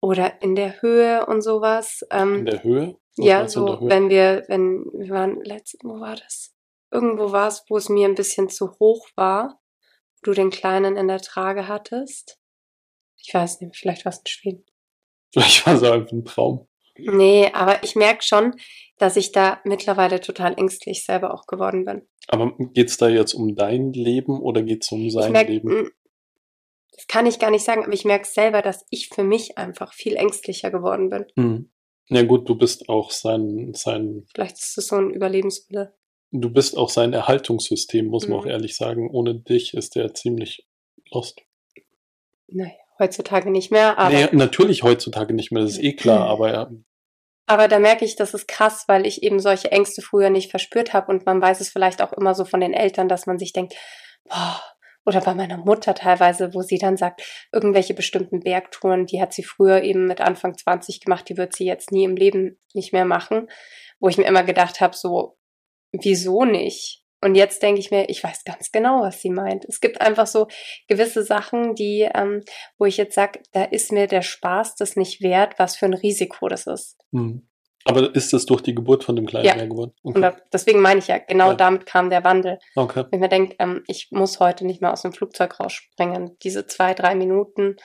[0.00, 2.00] oder in der Höhe und sowas.
[2.10, 2.96] Ähm, In der Höhe?
[3.16, 3.88] Was ja, so, Höhe?
[3.88, 6.54] wenn wir, wenn, wir waren letztens, wo war das?
[6.92, 9.59] Irgendwo war es, wo es mir ein bisschen zu hoch war,
[10.22, 12.38] du den Kleinen in der Trage hattest.
[13.16, 14.64] Ich weiß nicht, vielleicht war es ein Schweden.
[15.32, 16.66] Vielleicht war es einfach ein Traum.
[16.98, 18.54] Nee, aber ich merke schon,
[18.98, 22.02] dass ich da mittlerweile total ängstlich selber auch geworden bin.
[22.28, 25.68] Aber geht's da jetzt um dein Leben oder geht's um sein merk, Leben?
[25.68, 25.90] mm,
[26.92, 29.94] das kann ich gar nicht sagen, aber ich merke selber, dass ich für mich einfach
[29.94, 31.26] viel ängstlicher geworden bin.
[31.36, 31.70] Mhm.
[32.08, 35.94] Ja gut, du bist auch sein, sein, Vielleicht ist das so ein Überlebenswille.
[36.30, 38.42] Du bist auch sein Erhaltungssystem, muss man Mhm.
[38.44, 39.10] auch ehrlich sagen.
[39.10, 40.66] Ohne dich ist der ziemlich
[41.10, 41.40] lost.
[42.48, 46.52] Naja, heutzutage nicht mehr, aber, nee, natürlich heutzutage nicht mehr, das ist eh klar, aber
[46.52, 46.70] ja,
[47.50, 50.92] aber da merke ich, das ist krass, weil ich eben solche Ängste früher nicht verspürt
[50.92, 53.52] habe und man weiß es vielleicht auch immer so von den Eltern, dass man sich
[53.52, 53.74] denkt,
[54.28, 54.62] boah,
[55.04, 59.42] oder bei meiner Mutter teilweise, wo sie dann sagt, irgendwelche bestimmten Bergtouren, die hat sie
[59.42, 63.04] früher eben mit Anfang 20 gemacht, die wird sie jetzt nie im Leben nicht mehr
[63.04, 63.48] machen,
[63.98, 65.36] wo ich mir immer gedacht habe, so,
[65.92, 67.04] wieso nicht?
[67.22, 69.66] Und jetzt denke ich mir, ich weiß ganz genau, was sie meint.
[69.66, 70.48] Es gibt einfach so
[70.88, 72.42] gewisse Sachen, die, ähm,
[72.78, 75.94] wo ich jetzt sage, da ist mir der Spaß das nicht wert, was für ein
[75.94, 76.96] Risiko das ist.
[77.12, 77.46] Hm.
[77.84, 79.54] Aber ist das durch die Geburt von dem Kleinen Ja.
[79.56, 79.92] mehr geworden?
[80.02, 81.54] Und da, deswegen meine ich ja, genau Ja.
[81.54, 82.58] damit kam der Wandel.
[82.74, 83.04] Okay.
[83.10, 86.38] Wenn ich mir denke, ähm, ich muss heute nicht mehr aus dem Flugzeug rausspringen.
[86.42, 87.76] Diese zwei, drei Minuten.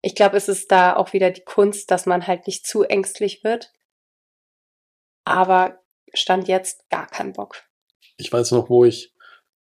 [0.00, 3.42] Ich glaube, es ist da auch wieder die Kunst, dass man halt nicht zu ängstlich
[3.42, 3.72] wird.
[5.24, 5.83] Aber
[6.14, 7.62] stand jetzt gar kein Bock.
[8.16, 9.12] Ich weiß noch, wo ich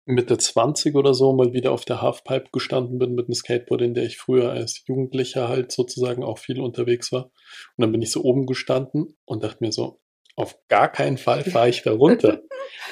[0.09, 3.95] Mitte 20 oder so mal wieder auf der Halfpipe gestanden bin mit einem Skateboard, in
[3.95, 7.25] der ich früher als Jugendlicher halt sozusagen auch viel unterwegs war.
[7.25, 10.01] Und dann bin ich so oben gestanden und dachte mir so,
[10.37, 12.43] auf gar keinen Fall fahre ich da runter.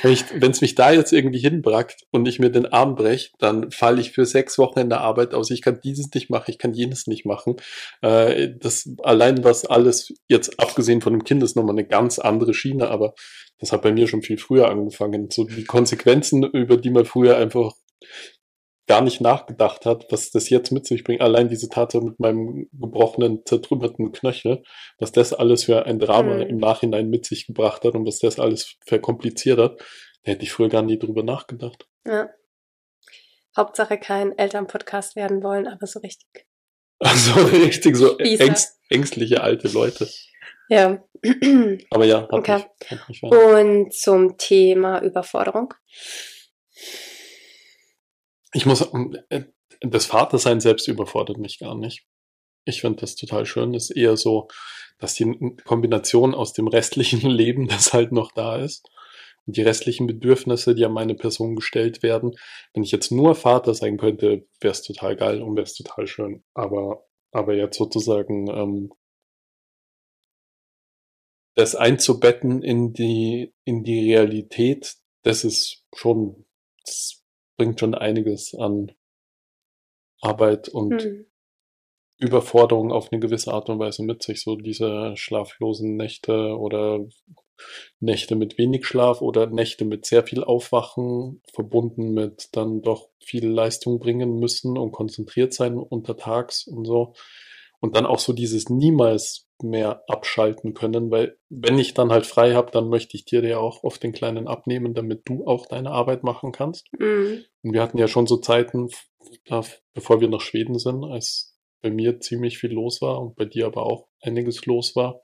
[0.03, 4.01] Wenn es mich da jetzt irgendwie hinbrackt und ich mir den Arm breche, dann falle
[4.01, 5.51] ich für sechs Wochen in der Arbeit aus.
[5.51, 7.57] Ich kann dieses nicht machen, ich kann jenes nicht machen.
[8.01, 12.55] Äh, das allein was alles, jetzt abgesehen von dem Kind, ist nochmal eine ganz andere
[12.55, 13.15] Schiene, aber
[13.59, 15.29] das hat bei mir schon viel früher angefangen.
[15.31, 17.73] So die Konsequenzen, über die man früher einfach
[18.87, 21.21] gar nicht nachgedacht hat, was das jetzt mit sich bringt.
[21.23, 24.63] Allein diese Tatsache mit meinem gebrochenen, zertrümmerten Knöchel,
[24.99, 26.43] was das alles für ein Drama Mhm.
[26.43, 29.81] im Nachhinein mit sich gebracht hat und was das alles verkompliziert hat,
[30.25, 31.87] da hätte ich früher gar nie drüber nachgedacht.
[32.07, 32.29] Ja.
[33.57, 36.47] Hauptsache kein Elternpodcast werden wollen, aber so richtig.
[37.01, 40.09] Also richtig so ängst, ängstliche alte Leute.
[40.69, 41.05] Ja.
[41.91, 42.57] Aber ja, hat Okay.
[42.57, 43.23] mich, hat mich.
[43.23, 45.75] Und zum Thema Überforderung.
[48.55, 48.89] Ich muss,
[49.31, 49.45] äh,
[49.81, 52.07] das Vatersein selbst überfordert mich gar nicht.
[52.65, 53.73] Ich finde das total schön.
[53.73, 54.49] Das ist eher so,
[54.99, 58.89] dass die Kombination aus dem restlichen Leben, das halt noch da ist,
[59.47, 62.37] und die restlichen Bedürfnisse, die an meine Person gestellt werden.
[62.73, 66.07] Wenn ich jetzt nur Vater sein könnte, wäre es total geil und wäre es total
[66.07, 66.45] schön.
[66.55, 68.93] Aber, aber jetzt sozusagen ähm,
[71.57, 76.47] das einzubetten in die, in die Realität, das ist schon,
[76.85, 77.24] das
[77.57, 78.93] bringt schon einiges an
[80.21, 81.27] Arbeit und Hm.
[82.19, 84.43] Überforderung auf eine gewisse Art und Weise mit sich.
[84.43, 87.01] So diese schlaflosen Nächte oder
[88.01, 93.47] Nächte mit wenig Schlaf oder Nächte mit sehr viel Aufwachen, verbunden mit dann doch viel
[93.49, 97.15] Leistung bringen müssen und konzentriert sein untertags und so.
[97.81, 102.55] Und dann auch so dieses niemals mehr abschalten können, weil wenn ich dann halt frei
[102.55, 105.91] habe, dann möchte ich dir ja auch auf den Kleinen abnehmen, damit du auch deine
[105.91, 106.89] Arbeit machen kannst.
[106.99, 107.45] Hm.
[107.63, 108.89] Und wir hatten ja schon so Zeiten,
[109.95, 113.67] bevor wir nach Schweden sind, als bei mir ziemlich viel los war und bei dir
[113.67, 115.21] aber auch einiges los war,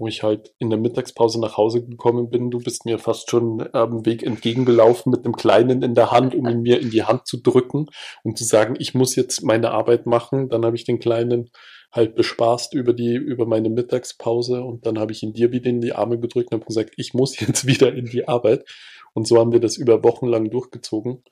[0.00, 2.50] wo ich halt in der Mittagspause nach Hause gekommen bin.
[2.50, 6.48] Du bist mir fast schon am Weg entgegengelaufen mit dem Kleinen in der Hand, um
[6.48, 7.86] ihn mir in die Hand zu drücken
[8.24, 10.48] und zu sagen, ich muss jetzt meine Arbeit machen.
[10.48, 11.50] Dann habe ich den Kleinen
[11.92, 15.82] halt bespaßt über die, über meine Mittagspause und dann habe ich ihn dir wieder in
[15.82, 18.64] die Arme gedrückt und gesagt, ich muss jetzt wieder in die Arbeit.
[19.12, 21.22] Und so haben wir das über Wochen lang durchgezogen.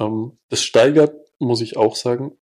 [0.00, 2.32] Ähm, das steigert, muss ich auch sagen,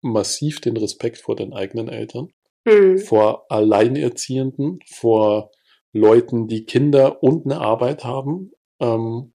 [0.00, 2.28] massiv den Respekt vor den eigenen Eltern,
[2.70, 2.98] Hm.
[2.98, 5.50] vor Alleinerziehenden, vor
[5.92, 9.34] Leuten, die Kinder und eine Arbeit haben, ähm,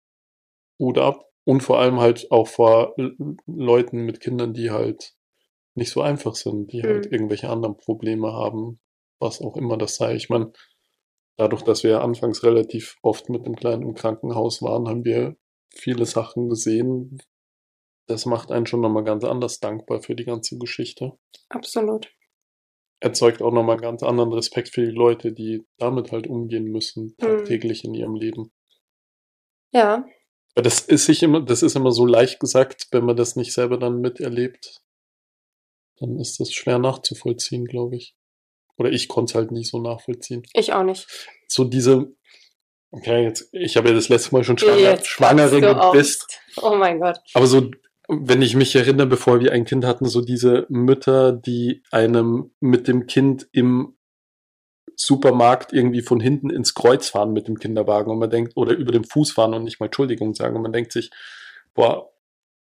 [0.79, 1.25] Hut ab.
[1.47, 2.95] Und vor allem halt auch vor
[3.45, 5.13] Leuten mit Kindern, die halt
[5.75, 7.11] nicht so einfach sind, die halt Mhm.
[7.11, 8.79] irgendwelche anderen Probleme haben,
[9.19, 10.15] was auch immer das sei.
[10.15, 10.53] Ich meine,
[11.37, 15.35] dadurch, dass wir anfangs relativ oft mit dem Kleinen im Krankenhaus waren, haben wir
[15.69, 17.21] viele Sachen gesehen.
[18.07, 21.13] Das macht einen schon nochmal ganz anders dankbar für die ganze Geschichte.
[21.49, 22.11] Absolut.
[23.01, 27.83] Erzeugt auch nochmal ganz anderen Respekt für die Leute, die damit halt umgehen müssen, tagtäglich
[27.83, 28.51] in ihrem Leben.
[29.71, 30.05] Ja.
[30.55, 33.53] Weil das ist sich immer, das ist immer so leicht gesagt, wenn man das nicht
[33.53, 34.81] selber dann miterlebt,
[35.99, 38.15] dann ist das schwer nachzuvollziehen, glaube ich.
[38.77, 40.43] Oder ich konnte es halt nie so nachvollziehen.
[40.53, 41.07] Ich auch nicht.
[41.47, 42.15] So diese,
[42.91, 46.25] okay, jetzt, ich habe ja das letzte Mal schon Schwanger, Schwangere aus.
[46.61, 47.19] Oh mein Gott.
[47.33, 47.69] Aber so,
[48.07, 52.87] wenn ich mich erinnere, bevor wir ein Kind hatten, so diese Mütter, die einem mit
[52.87, 53.95] dem Kind im
[54.95, 58.91] Supermarkt irgendwie von hinten ins Kreuz fahren mit dem Kinderwagen und man denkt, oder über
[58.91, 61.11] den Fuß fahren und nicht mal Entschuldigung sagen und man denkt sich,
[61.73, 62.11] boah,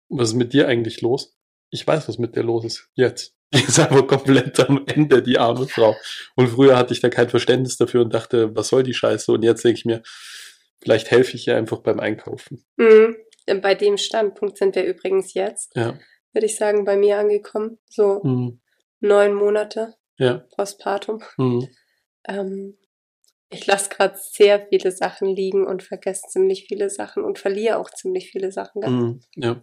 [0.09, 1.37] was ist mit dir eigentlich los?
[1.70, 2.88] Ich weiß, was mit dir los ist.
[2.94, 3.35] Jetzt.
[3.55, 5.96] Die ist einfach komplett am Ende, die arme Frau.
[6.37, 9.33] Und früher hatte ich da kein Verständnis dafür und dachte, was soll die Scheiße?
[9.33, 10.03] Und jetzt denke ich mir,
[10.81, 12.64] vielleicht helfe ich ihr einfach beim Einkaufen.
[12.76, 13.16] Mhm.
[13.56, 15.98] Bei dem Standpunkt sind wir übrigens jetzt, Ja.
[16.32, 17.78] würde ich sagen, bei mir angekommen.
[17.88, 18.60] So Mhm.
[19.00, 20.44] neun Monate Ja.
[20.56, 21.22] postpartum.
[21.38, 21.68] Mhm.
[22.28, 22.78] Ähm,
[23.50, 27.90] ich lasse gerade sehr viele Sachen liegen und vergesse ziemlich viele Sachen und verliere auch
[27.90, 28.82] ziemlich viele Sachen.
[28.82, 29.20] Mhm.
[29.36, 29.62] Ja.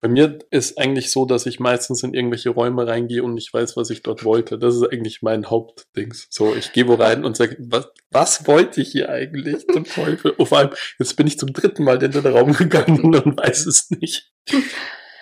[0.00, 3.76] Bei mir ist eigentlich so, dass ich meistens in irgendwelche Räume reingehe und nicht weiß,
[3.76, 4.56] was ich dort wollte.
[4.56, 6.28] Das ist eigentlich mein Hauptdings.
[6.30, 10.32] So, ich gehe wo rein und sage, was, was wollte ich hier eigentlich zum Teufel?
[10.32, 13.66] Und vor allem, jetzt bin ich zum dritten Mal in den Raum gegangen und weiß
[13.66, 14.30] es nicht.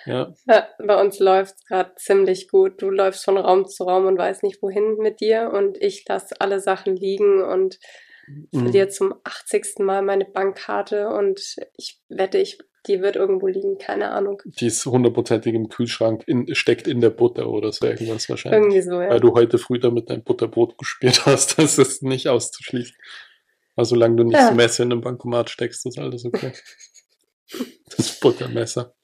[0.05, 0.33] Ja.
[0.47, 2.81] ja bei uns läuft's gerade ziemlich gut.
[2.81, 6.35] Du läufst von Raum zu Raum und weißt nicht, wohin mit dir und ich lasse
[6.39, 7.79] alle Sachen liegen und
[8.27, 8.47] mhm.
[8.51, 9.79] verliere zum 80.
[9.79, 11.39] Mal meine Bankkarte und
[11.77, 14.41] ich wette, ich die wird irgendwo liegen, keine Ahnung.
[14.45, 18.61] Die ist hundertprozentig im Kühlschrank, in, steckt in der Butter oder so irgendwas wahrscheinlich.
[18.61, 19.09] Irgendwie so, ja.
[19.09, 22.95] Weil du heute früh damit dein Butterbrot gespielt hast, das ist nicht auszuschließen.
[23.75, 24.47] Also solange du nicht ja.
[24.47, 26.53] das Messer in den Bankomat steckst, ist alles okay.
[27.97, 28.95] das Buttermesser.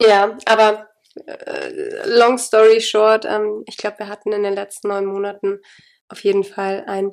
[0.00, 0.88] Ja, aber
[1.26, 5.60] äh, long story short, ähm, ich glaube, wir hatten in den letzten neun Monaten
[6.08, 7.12] auf jeden Fall ein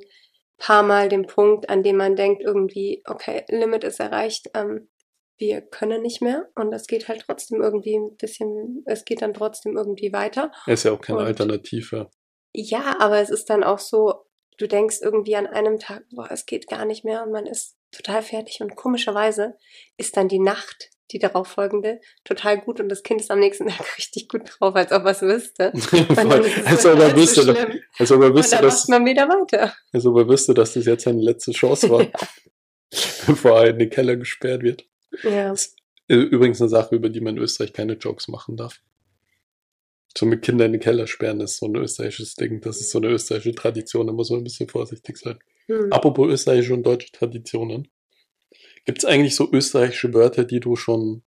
[0.57, 4.89] paar Mal den Punkt, an dem man denkt, irgendwie, okay, Limit ist erreicht, ähm,
[5.37, 9.33] wir können nicht mehr und es geht halt trotzdem irgendwie ein bisschen, es geht dann
[9.33, 10.51] trotzdem irgendwie weiter.
[10.67, 12.09] ist ja auch keine und, Alternative.
[12.53, 14.25] Ja, aber es ist dann auch so,
[14.57, 17.77] du denkst irgendwie an einem Tag, boah, es geht gar nicht mehr und man ist
[17.91, 19.57] total fertig und komischerweise
[19.97, 23.67] ist dann die Nacht, die darauf folgende, total gut und das Kind ist am nächsten
[23.69, 25.71] Tag richtig gut drauf, als ob er es wüsste.
[26.65, 27.55] als ob er wüsste, so
[27.99, 29.73] als ob er wüsste, dass, man wieder weiter.
[29.91, 32.11] Als ob er wüsste, dass das jetzt seine letzte Chance war, ja.
[33.27, 34.85] bevor er in den Keller gesperrt wird.
[35.23, 35.53] Ja.
[36.07, 38.81] Übrigens eine Sache, über die man in Österreich keine Jokes machen darf.
[40.15, 42.61] So mit Kindern in den Keller sperren ist so ein österreichisches Ding.
[42.61, 45.39] Das ist so eine österreichische Tradition, da muss man ein bisschen vorsichtig sein.
[45.67, 45.91] Hm.
[45.91, 47.87] Apropos österreichische und deutsche Traditionen.
[48.85, 51.23] Gibt es eigentlich so österreichische Wörter, die du schon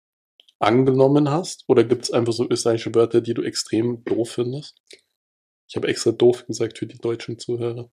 [0.59, 1.63] angenommen hast?
[1.67, 4.75] Oder gibt es einfach so österreichische Wörter, die du extrem doof findest?
[5.67, 7.89] Ich habe extra doof gesagt für die deutschen Zuhörer.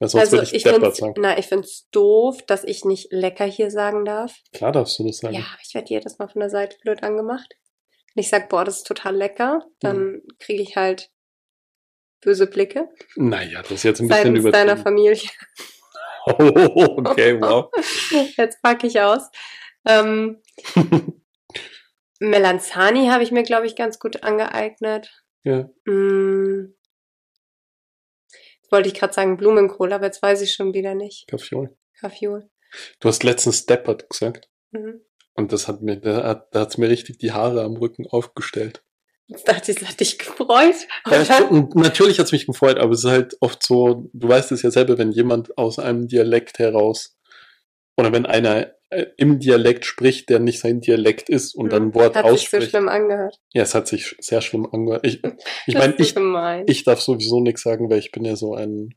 [0.00, 1.14] Ja, sonst also würde ich, ich deppert sagen.
[1.18, 4.34] Na, ich finde es doof, dass ich nicht lecker hier sagen darf.
[4.52, 5.34] Klar darfst du das sagen.
[5.34, 7.54] Ja, ich werde jedes Mal von der Seite blöd angemacht.
[8.14, 10.22] Wenn ich sage, boah, das ist total lecker, dann mhm.
[10.38, 11.10] kriege ich halt
[12.20, 12.88] böse Blicke.
[13.16, 15.20] Naja, das ist jetzt ein bisschen über deiner Familie.
[16.26, 16.32] Oh,
[17.04, 17.70] okay, wow.
[18.36, 19.30] Jetzt packe ich aus.
[19.86, 20.42] Ähm,
[22.20, 25.24] Melanzani habe ich mir, glaube ich, ganz gut angeeignet.
[25.42, 25.70] Ja.
[25.86, 26.74] Mm,
[28.70, 31.26] wollte ich gerade sagen Blumenkohl, aber jetzt weiß ich schon wieder nicht.
[31.28, 31.76] Kaffeeol.
[31.98, 32.50] Kaffeeol.
[33.00, 34.48] Du hast letztens Steppert gesagt.
[34.70, 35.00] Mhm.
[35.34, 38.84] Und das hat mir, da hat, da hat's mir richtig die Haare am Rücken aufgestellt.
[39.30, 40.74] Jetzt dachte ich, es hat dich gefreut.
[41.08, 44.72] Ja, natürlich hat's mich gefreut, aber es ist halt oft so, du weißt es ja
[44.72, 47.16] selber, wenn jemand aus einem Dialekt heraus
[47.96, 51.94] oder wenn einer äh, im Dialekt spricht, der nicht sein Dialekt ist und dann ein
[51.94, 52.54] Wort hat ausspricht.
[52.54, 53.40] Hat sich so schlimm angehört.
[53.52, 55.06] Ja, es hat sich sehr schlimm angehört.
[55.06, 55.22] Ich,
[55.66, 56.16] ich meine, ich,
[56.66, 58.96] ich darf sowieso nichts sagen, weil ich bin ja so ein,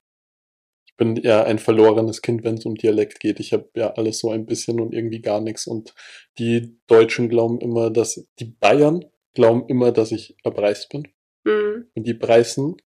[0.88, 3.40] ich bin ja ein verlorenes Kind, wenn es um Dialekt geht.
[3.40, 5.68] Ich habe ja alles so ein bisschen und irgendwie gar nichts.
[5.68, 5.94] Und
[6.40, 11.08] die Deutschen glauben immer, dass die Bayern glauben immer, dass ich abreist bin.
[11.44, 11.90] Mhm.
[11.96, 12.78] Und die Preisen,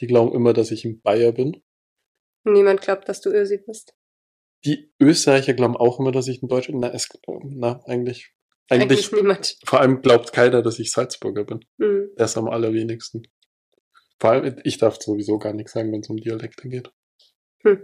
[0.00, 1.62] die glauben immer, dass ich ein Bayer bin.
[2.44, 3.94] Niemand glaubt, dass du Ösi bist.
[4.64, 6.80] Die Österreicher glauben auch immer, dass ich ein Deutscher bin.
[6.80, 8.32] Na, es, na eigentlich,
[8.68, 9.08] eigentlich.
[9.08, 9.58] Eigentlich niemand.
[9.64, 11.64] Vor allem glaubt keiner, dass ich Salzburger bin.
[11.78, 12.10] Mhm.
[12.18, 13.22] Der ist am allerwenigsten.
[14.20, 16.90] Vor allem, ich darf sowieso gar nichts sagen, wenn es um Dialekte geht.
[17.62, 17.82] Hm.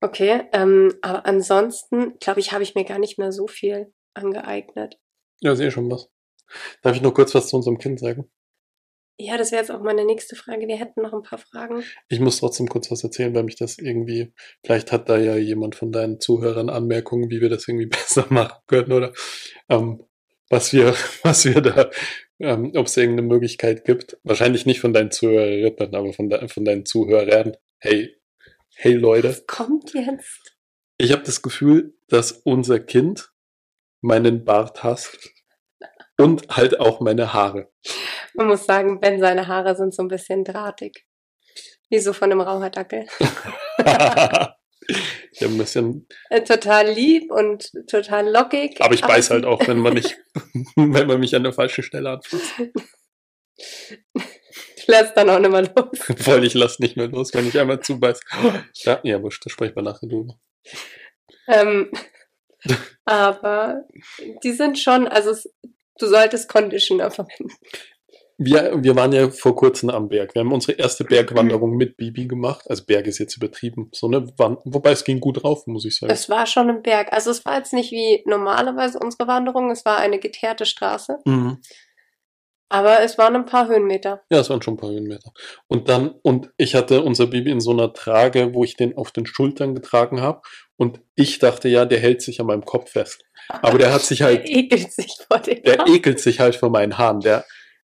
[0.00, 4.98] Okay, ähm, aber ansonsten, glaube ich, habe ich mir gar nicht mehr so viel angeeignet.
[5.40, 6.10] Ja, sehe schon was.
[6.82, 8.30] Darf ich noch kurz was zu unserem Kind sagen?
[9.16, 10.66] Ja, das wäre jetzt auch meine nächste Frage.
[10.66, 11.84] Wir hätten noch ein paar Fragen.
[12.08, 14.32] Ich muss trotzdem kurz was erzählen, weil mich das irgendwie,
[14.64, 18.58] vielleicht hat da ja jemand von deinen Zuhörern Anmerkungen, wie wir das irgendwie besser machen
[18.66, 19.12] können oder
[19.68, 20.04] ähm,
[20.50, 21.90] was wir, was wir da,
[22.40, 24.18] ähm, ob es irgendeine Möglichkeit gibt.
[24.24, 27.56] Wahrscheinlich nicht von deinen Zuhörerinnen, aber von, de, von deinen Zuhörern.
[27.78, 28.16] Hey,
[28.74, 29.28] hey Leute.
[29.28, 30.56] Was kommt jetzt?
[30.98, 33.32] Ich habe das Gefühl, dass unser Kind
[34.00, 35.33] meinen Bart hasst
[36.18, 37.70] und halt auch meine Haare.
[38.34, 41.06] Man muss sagen, Ben, seine Haare sind so ein bisschen drahtig.
[41.90, 43.06] Wie so von einem Raucherdackel.
[43.84, 44.56] ja,
[45.42, 46.06] ein bisschen.
[46.30, 48.80] Äh, total lieb und total lockig.
[48.80, 50.16] Aber ich beiß halt auch, wenn man nicht,
[50.76, 52.52] wenn man mich an der falschen Stelle anfasst.
[54.76, 55.98] Ich lass dann auch nicht mehr los.
[56.18, 58.20] Voll, ich lass nicht mehr los, wenn ich einmal zubeiß.
[58.82, 60.34] Ja, ja, wurscht, da sprechen wir nachher drüber.
[61.46, 61.90] Ähm,
[63.04, 63.84] aber
[64.42, 65.48] die sind schon, also es,
[65.98, 67.52] du solltest Conditioner verwenden.
[68.36, 70.34] Wir, wir waren ja vor kurzem am Berg.
[70.34, 72.68] Wir haben unsere erste Bergwanderung mit Bibi gemacht.
[72.68, 73.90] Also Berg ist jetzt übertrieben.
[73.92, 76.12] So eine Wand, wobei es ging gut rauf, muss ich sagen.
[76.12, 77.12] Es war schon ein Berg.
[77.12, 79.70] Also es war jetzt nicht wie normalerweise unsere Wanderung.
[79.70, 81.18] Es war eine geteerte Straße.
[81.24, 81.58] Mhm.
[82.74, 84.22] Aber es waren ein paar Höhenmeter.
[84.30, 85.30] Ja, es waren schon ein paar Höhenmeter.
[85.68, 89.12] Und dann, und ich hatte unser Baby in so einer Trage, wo ich den auf
[89.12, 90.40] den Schultern getragen habe.
[90.76, 93.22] Und ich dachte, ja, der hält sich an meinem Kopf fest.
[93.62, 95.62] Aber der hat sich halt, Der ekelt sich vor dem.
[95.62, 97.20] der ekelt sich halt vor meinen Haaren.
[97.20, 97.44] Der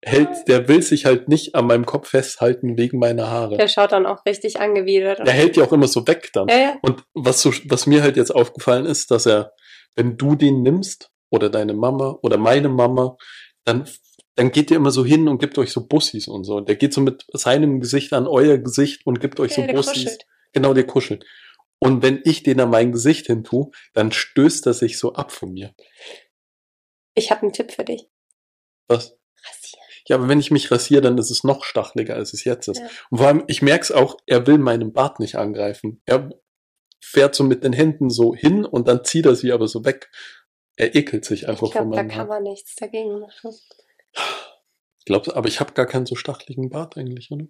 [0.04, 3.56] hält, der will sich halt nicht an meinem Kopf festhalten wegen meiner Haare.
[3.58, 5.20] Der schaut dann auch richtig angewidert.
[5.24, 6.48] Der hält die auch immer so weg dann.
[6.48, 6.76] ja, ja.
[6.82, 9.52] Und was, so, was mir halt jetzt aufgefallen ist, dass er,
[9.94, 13.16] wenn du den nimmst, oder deine Mama, oder meine Mama,
[13.64, 13.88] dann,
[14.36, 16.60] dann geht der immer so hin und gibt euch so Bussis und so.
[16.60, 19.74] Der geht so mit seinem Gesicht an euer Gesicht und gibt euch so Ja, der
[19.74, 19.92] Bussis.
[19.94, 20.26] kuschelt.
[20.52, 21.24] Genau, der kuschelt.
[21.78, 25.32] Und wenn ich den an mein Gesicht hin tue, dann stößt er sich so ab
[25.32, 25.74] von mir.
[27.14, 28.08] Ich habe einen Tipp für dich.
[28.88, 29.18] Was?
[29.44, 29.82] Rasieren.
[30.08, 32.78] Ja, aber wenn ich mich rasiere, dann ist es noch stacheliger, als es jetzt ist.
[32.78, 32.88] Ja.
[33.10, 36.00] Und vor allem, ich merke es auch, er will meinen Bart nicht angreifen.
[36.06, 36.30] Er
[37.00, 40.10] fährt so mit den Händen so hin und dann zieht er sie aber so weg.
[40.76, 42.26] Er ekelt sich einfach Ich von glaube, da meinem kann Haar.
[42.26, 43.50] man nichts dagegen machen.
[44.14, 47.46] Ich glaube, aber ich habe gar keinen so stacheligen Bart eigentlich, oder?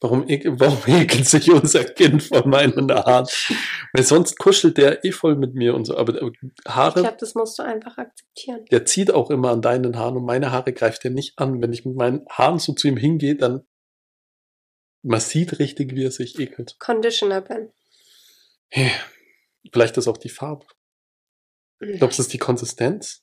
[0.00, 3.26] Warum, warum ekelt sich unser Kind von meinen Haaren?
[3.94, 5.96] Weil sonst kuschelt der eh voll mit mir und so.
[5.96, 8.66] Aber äh, Ich Haare, glaube, das musst du einfach akzeptieren.
[8.70, 11.62] der zieht auch immer an deinen Haaren und meine Haare greift er nicht an.
[11.62, 13.66] Wenn ich mit meinen Haaren so zu ihm hingehe, dann
[15.02, 16.76] man sieht richtig, wie er sich ekelt.
[16.78, 17.72] Conditioner, Ben.
[19.72, 20.66] Vielleicht ist auch die Farbe.
[21.78, 23.22] Glaubst du, es ist die Konsistenz?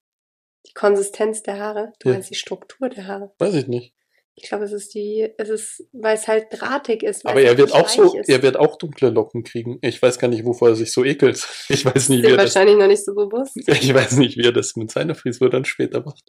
[0.67, 1.91] Die Konsistenz der Haare.
[1.99, 2.15] Du Ja.
[2.15, 3.31] meinst die Struktur der Haare.
[3.39, 3.93] Weiß ich nicht.
[4.35, 7.23] Ich glaube, es ist die, es ist, weil es halt drahtig ist.
[7.23, 8.27] weil Aber er wird nicht auch so, ist.
[8.27, 9.77] er wird auch dunkle Locken kriegen.
[9.81, 11.47] Ich weiß gar nicht, wovor er sich so ekelt.
[11.69, 13.55] Ich weiß nicht, wie Dir er das, wahrscheinlich noch nicht so bewusst.
[13.67, 16.23] ich weiß nicht, wie er das mit seiner Frisur dann später macht.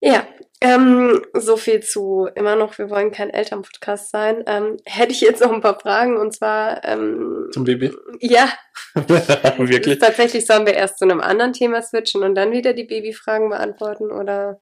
[0.00, 0.26] Ja,
[0.60, 4.42] ähm, so viel zu immer noch, wir wollen kein Elternpodcast sein.
[4.46, 7.92] Ähm, hätte ich jetzt noch ein paar Fragen und zwar, ähm, Zum Baby.
[8.20, 8.52] ja,
[8.94, 9.98] Wirklich.
[9.98, 14.10] tatsächlich sollen wir erst zu einem anderen Thema switchen und dann wieder die Babyfragen beantworten
[14.10, 14.60] oder?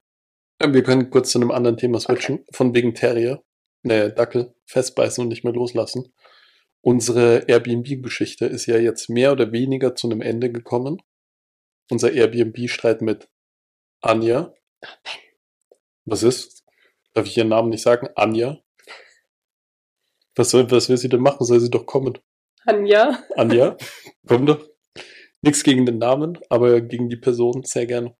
[0.59, 2.45] Wir können kurz zu einem anderen Thema switchen.
[2.53, 3.43] Von wegen Terrier.
[3.83, 4.53] Ne, Dackel.
[4.67, 6.13] Festbeißen und nicht mehr loslassen.
[6.81, 11.01] Unsere Airbnb-Geschichte ist ja jetzt mehr oder weniger zu einem Ende gekommen.
[11.89, 13.27] Unser Airbnb-Streit mit
[14.01, 14.53] Anja.
[16.05, 16.63] Was ist?
[17.13, 18.07] Darf ich ihren Namen nicht sagen?
[18.15, 18.59] Anja.
[20.35, 21.45] Was, soll, was will sie denn machen?
[21.45, 22.17] Soll sie doch kommen?
[22.65, 23.23] Anja.
[23.35, 23.77] Anja,
[24.27, 24.67] komm doch.
[25.41, 28.15] Nichts gegen den Namen, aber gegen die Person sehr gerne.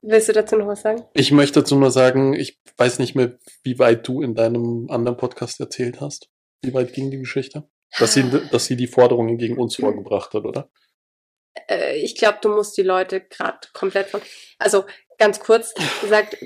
[0.00, 1.04] Willst du dazu noch was sagen?
[1.14, 5.16] Ich möchte dazu nur sagen, ich weiß nicht mehr, wie weit du in deinem anderen
[5.16, 6.30] Podcast erzählt hast.
[6.62, 7.68] Wie weit ging die Geschichte?
[7.98, 10.70] Dass sie, dass sie die Forderungen gegen uns vorgebracht hat, oder?
[11.68, 14.20] Äh, ich glaube, du musst die Leute gerade komplett von.
[14.58, 14.84] Also
[15.18, 16.36] ganz kurz gesagt,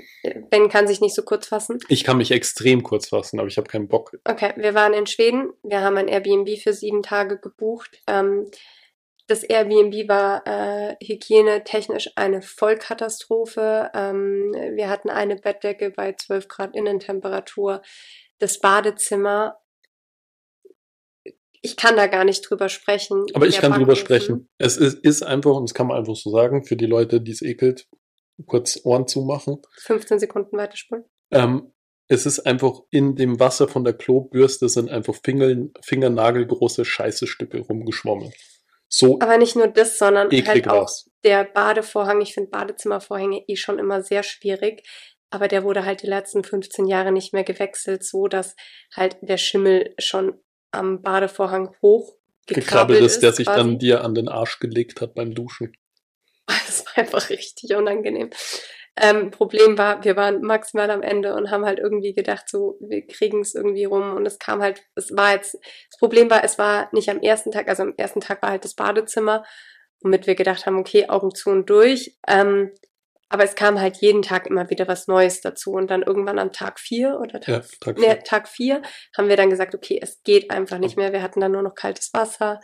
[0.50, 1.78] Ben kann sich nicht so kurz fassen.
[1.88, 4.18] Ich kann mich extrem kurz fassen, aber ich habe keinen Bock.
[4.24, 5.52] Okay, wir waren in Schweden.
[5.62, 8.00] Wir haben ein Airbnb für sieben Tage gebucht.
[8.06, 8.50] Ähm,
[9.28, 13.90] das Airbnb war äh, hygienetechnisch eine Vollkatastrophe.
[13.94, 17.82] Ähm, wir hatten eine Bettdecke bei 12 Grad Innentemperatur.
[18.38, 19.58] Das Badezimmer,
[21.60, 23.24] ich kann da gar nicht drüber sprechen.
[23.34, 24.48] Aber ich kann drüber sprechen.
[24.58, 27.30] Es ist, ist einfach, und das kann man einfach so sagen, für die Leute, die
[27.30, 27.86] es ekelt,
[28.46, 29.58] kurz Ohren zumachen.
[29.78, 31.04] 15 Sekunden weiterspulen.
[31.30, 31.72] Ähm,
[32.08, 38.32] es ist einfach in dem Wasser von der Klobürste sind einfach Finger, fingernagelgroße Scheißestücke rumgeschwommen.
[38.88, 41.10] So Aber nicht nur das, sondern halt auch war's.
[41.24, 42.20] der Badevorhang.
[42.20, 44.86] Ich finde Badezimmervorhänge eh schon immer sehr schwierig.
[45.30, 48.54] Aber der wurde halt die letzten 15 Jahre nicht mehr gewechselt, so dass
[48.94, 50.34] halt der Schimmel schon
[50.72, 53.58] am Badevorhang hoch gekrabbelt ist, der sich quasi.
[53.58, 55.72] dann dir an den Arsch gelegt hat beim Duschen.
[56.66, 58.30] Das war einfach richtig unangenehm.
[58.96, 63.06] Ähm, Problem war, wir waren maximal am Ende und haben halt irgendwie gedacht, so, wir
[63.06, 64.14] kriegen es irgendwie rum.
[64.14, 67.52] Und es kam halt, es war jetzt, das Problem war, es war nicht am ersten
[67.52, 69.44] Tag, also am ersten Tag war halt das Badezimmer,
[70.02, 72.18] womit wir gedacht haben, okay, Augen zu und durch.
[72.28, 72.72] Ähm,
[73.30, 75.72] aber es kam halt jeden Tag immer wieder was Neues dazu.
[75.72, 78.24] Und dann irgendwann am Tag vier oder Tag, Ja, Tag nee, vier.
[78.24, 78.82] Tag vier
[79.16, 81.14] haben wir dann gesagt, okay, es geht einfach nicht mehr.
[81.14, 82.60] Wir hatten dann nur noch kaltes Wasser.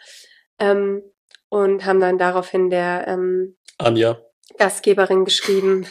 [0.59, 1.03] Ähm,
[1.49, 4.21] und haben dann daraufhin der ähm, Anja,
[4.57, 5.87] Gastgeberin geschrieben,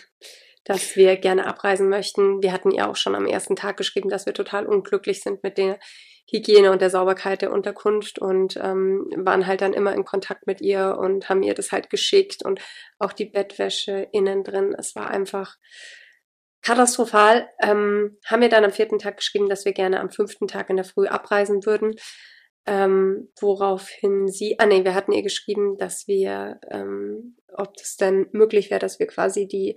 [0.65, 2.41] dass wir gerne abreisen möchten.
[2.41, 5.57] Wir hatten ihr auch schon am ersten Tag geschrieben, dass wir total unglücklich sind mit
[5.57, 5.79] der
[6.29, 10.59] Hygiene und der Sauberkeit der Unterkunft und ähm, waren halt dann immer in Kontakt mit
[10.59, 12.59] ihr und haben ihr das halt geschickt und
[12.99, 14.75] auch die Bettwäsche innen drin.
[14.77, 15.55] Es war einfach
[16.61, 17.47] katastrophal.
[17.61, 20.75] Ähm, haben wir dann am vierten Tag geschrieben, dass wir gerne am fünften Tag in
[20.75, 21.95] der Früh abreisen würden.
[22.67, 28.27] Ähm, woraufhin sie, ah nee, wir hatten ihr geschrieben, dass wir, ähm, ob das denn
[28.33, 29.75] möglich wäre, dass wir quasi die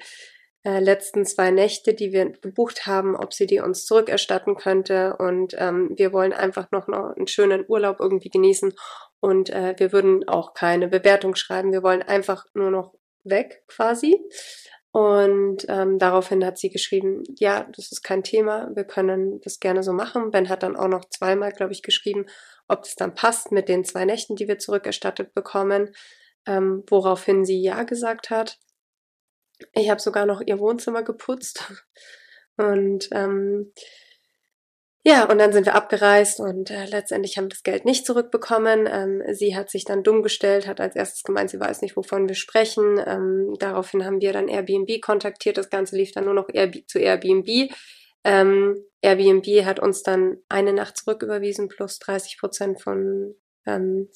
[0.65, 5.17] äh, letzten zwei Nächte, die wir gebucht haben, ob sie die uns zurückerstatten könnte.
[5.19, 8.75] Und ähm, wir wollen einfach noch, noch einen schönen Urlaub irgendwie genießen.
[9.21, 11.73] Und äh, wir würden auch keine Bewertung schreiben.
[11.73, 14.19] Wir wollen einfach nur noch weg quasi.
[14.93, 19.85] Und ähm, daraufhin hat sie geschrieben, ja, das ist kein Thema, wir können das gerne
[19.85, 20.33] so machen.
[20.33, 22.27] Ben hat dann auch noch zweimal, glaube ich, geschrieben,
[22.71, 25.95] ob das dann passt mit den zwei Nächten, die wir zurückerstattet bekommen,
[26.47, 28.59] ähm, woraufhin sie ja gesagt hat.
[29.73, 31.73] Ich habe sogar noch ihr Wohnzimmer geputzt
[32.57, 33.73] und ähm,
[35.03, 38.87] ja, und dann sind wir abgereist und äh, letztendlich haben wir das Geld nicht zurückbekommen.
[38.87, 42.29] Ähm, sie hat sich dann dumm gestellt, hat als erstes gemeint, sie weiß nicht, wovon
[42.29, 43.03] wir sprechen.
[43.07, 45.57] Ähm, daraufhin haben wir dann Airbnb kontaktiert.
[45.57, 47.73] Das Ganze lief dann nur noch Airb zu Airbnb.
[48.25, 53.35] Ähm, Airbnb hat uns dann eine Nacht zurücküberwiesen plus 30 Prozent von
[53.67, 54.09] ähm,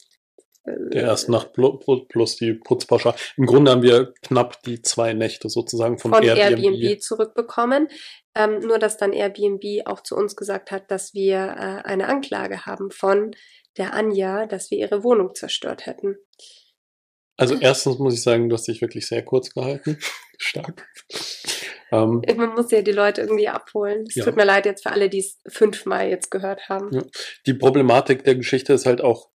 [0.66, 3.16] der ersten Nacht plus die Putzpauschale.
[3.36, 6.64] Im Grunde haben wir knapp die zwei Nächte sozusagen von, von Airbnb.
[6.64, 7.88] Airbnb zurückbekommen.
[8.34, 12.64] Ähm, nur, dass dann Airbnb auch zu uns gesagt hat, dass wir äh, eine Anklage
[12.64, 13.32] haben von
[13.76, 16.16] der Anja, dass wir ihre Wohnung zerstört hätten.
[17.36, 19.98] Also erstens muss ich sagen, du hast dich wirklich sehr kurz gehalten.
[20.38, 20.88] Stark.
[21.94, 24.04] Ähm, Man muss ja die Leute irgendwie abholen.
[24.08, 24.24] Es ja.
[24.24, 26.92] tut mir leid jetzt für alle, die es fünfmal jetzt gehört haben.
[26.92, 27.02] Ja.
[27.46, 29.30] Die Problematik der Geschichte ist halt auch,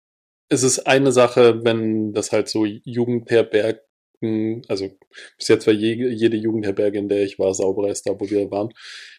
[0.50, 4.90] es ist eine Sache, wenn das halt so Jugendherbergen, also
[5.38, 8.50] bis jetzt war je, jede Jugendherberge, in der ich war, sauberer als da, wo wir
[8.52, 8.70] waren.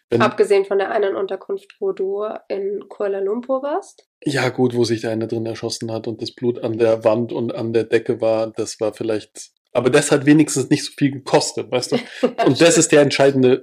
[0.09, 4.07] Wenn, Abgesehen von der einen Unterkunft, wo du in Kuala Lumpur warst?
[4.23, 7.33] Ja, gut, wo sich der eine drin erschossen hat und das Blut an der Wand
[7.33, 11.11] und an der Decke war, das war vielleicht aber das hat wenigstens nicht so viel
[11.11, 11.97] gekostet, weißt du?
[12.47, 13.61] Und das ist der entscheidende,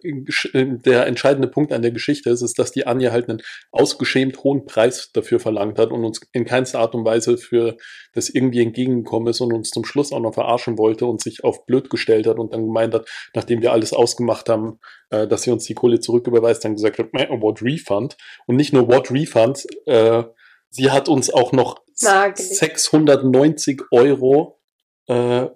[0.54, 3.42] der entscheidende Punkt an der Geschichte, ist, ist, dass die Anja halt einen
[3.72, 7.76] ausgeschämt hohen Preis dafür verlangt hat und uns in keinster Art und Weise für
[8.12, 11.66] das irgendwie entgegengekommen ist und uns zum Schluss auch noch verarschen wollte und sich auf
[11.66, 14.78] blöd gestellt hat und dann gemeint hat, nachdem wir alles ausgemacht haben,
[15.10, 18.16] äh, dass sie uns die Kohle zurücküberweist, dann gesagt hat, what refund?
[18.46, 20.22] Und nicht nur what refund, äh,
[20.70, 22.56] sie hat uns auch noch Nagelig.
[22.56, 24.60] 690 Euro
[25.08, 25.46] äh,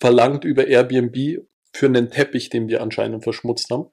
[0.00, 3.90] verlangt über Airbnb für einen Teppich, den wir anscheinend verschmutzt haben.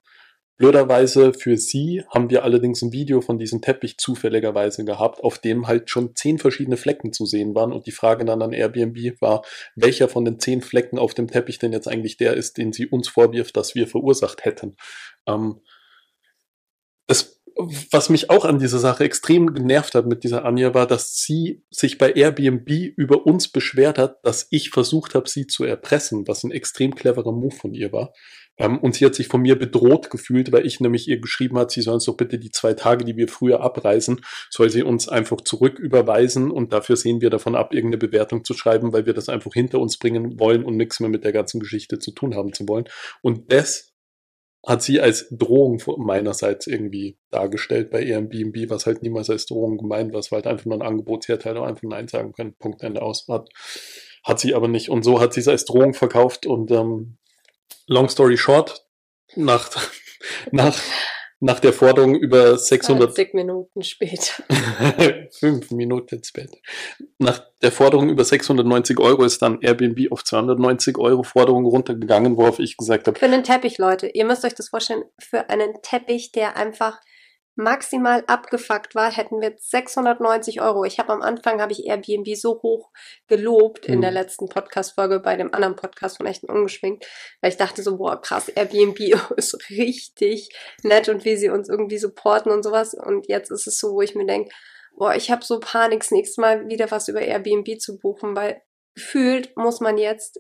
[0.56, 5.68] Blöderweise für sie haben wir allerdings ein Video von diesem Teppich zufälligerweise gehabt, auf dem
[5.68, 7.74] halt schon zehn verschiedene Flecken zu sehen waren.
[7.74, 9.44] Und die Frage dann an Airbnb war,
[9.76, 12.86] welcher von den zehn Flecken auf dem Teppich denn jetzt eigentlich der ist, den sie
[12.86, 14.78] uns vorwirft, dass wir verursacht hätten.
[15.28, 15.60] Ähm,
[17.08, 17.43] es
[17.92, 21.64] was mich auch an dieser Sache extrem genervt hat mit dieser Anja, war, dass sie
[21.70, 26.44] sich bei Airbnb über uns beschwert hat, dass ich versucht habe, sie zu erpressen, was
[26.44, 28.14] ein extrem cleverer Move von ihr war.
[28.58, 31.72] Ähm, und sie hat sich von mir bedroht gefühlt, weil ich nämlich ihr geschrieben hat,
[31.72, 35.08] sie sollen uns doch bitte die zwei Tage, die wir früher abreisen, soll sie uns
[35.10, 39.14] einfach zurück überweisen und dafür sehen wir davon ab, irgendeine Bewertung zu schreiben, weil wir
[39.14, 42.36] das einfach hinter uns bringen wollen und nichts mehr mit der ganzen Geschichte zu tun
[42.36, 42.86] haben zu wollen.
[43.22, 43.93] Und das
[44.66, 50.14] hat sie als Drohung meinerseits irgendwie dargestellt bei Airbnb, was halt niemals als Drohung gemeint
[50.14, 50.20] war.
[50.20, 52.56] Es war halt einfach nur ein Angebotsherteil und einfach Nein sagen können.
[52.58, 53.28] Punkt Ende aus.
[53.28, 53.50] Hat,
[54.24, 54.90] hat sie aber nicht.
[54.90, 57.18] Und so hat sie es als Drohung verkauft und ähm,
[57.88, 58.86] long story short,
[59.36, 59.70] nach,
[60.52, 60.80] nach
[61.44, 64.44] nach der Forderung über 600 20 Minuten später.
[65.32, 66.58] Fünf Minuten später.
[67.18, 72.60] Nach der Forderung über 690 Euro ist dann Airbnb auf 290 Euro Forderung runtergegangen, worauf
[72.60, 73.20] ich gesagt habe.
[73.20, 74.08] Für einen Teppich, Leute.
[74.08, 77.02] Ihr müsst euch das vorstellen, für einen Teppich, der einfach
[77.56, 80.86] maximal abgefuckt war, hätten wir 690 Euro.
[80.86, 82.92] Ich habe am Anfang habe ich Airbnb so hoch
[83.28, 84.18] gelobt in der mhm.
[84.18, 87.06] letzten Podcast-Folge bei dem anderen Podcast von Echten Ungeschminkt,
[87.42, 89.00] weil ich dachte so, boah, krass, Airbnb
[89.38, 90.50] ist richtig
[90.84, 92.94] nett und wie sie uns irgendwie supporten und sowas.
[92.94, 94.50] Und jetzt ist es so, wo ich mir denke,
[94.96, 98.62] boah, ich habe so Panik, das nächste Mal wieder was über Airbnb zu buchen, weil
[98.96, 100.40] gefühlt muss man jetzt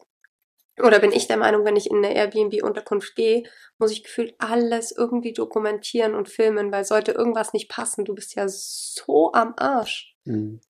[0.81, 3.43] oder bin ich der Meinung, wenn ich in eine Airbnb-Unterkunft gehe,
[3.77, 8.35] muss ich gefühlt alles irgendwie dokumentieren und filmen, weil sollte irgendwas nicht passen, du bist
[8.35, 10.15] ja so am Arsch.
[10.25, 10.61] Mhm.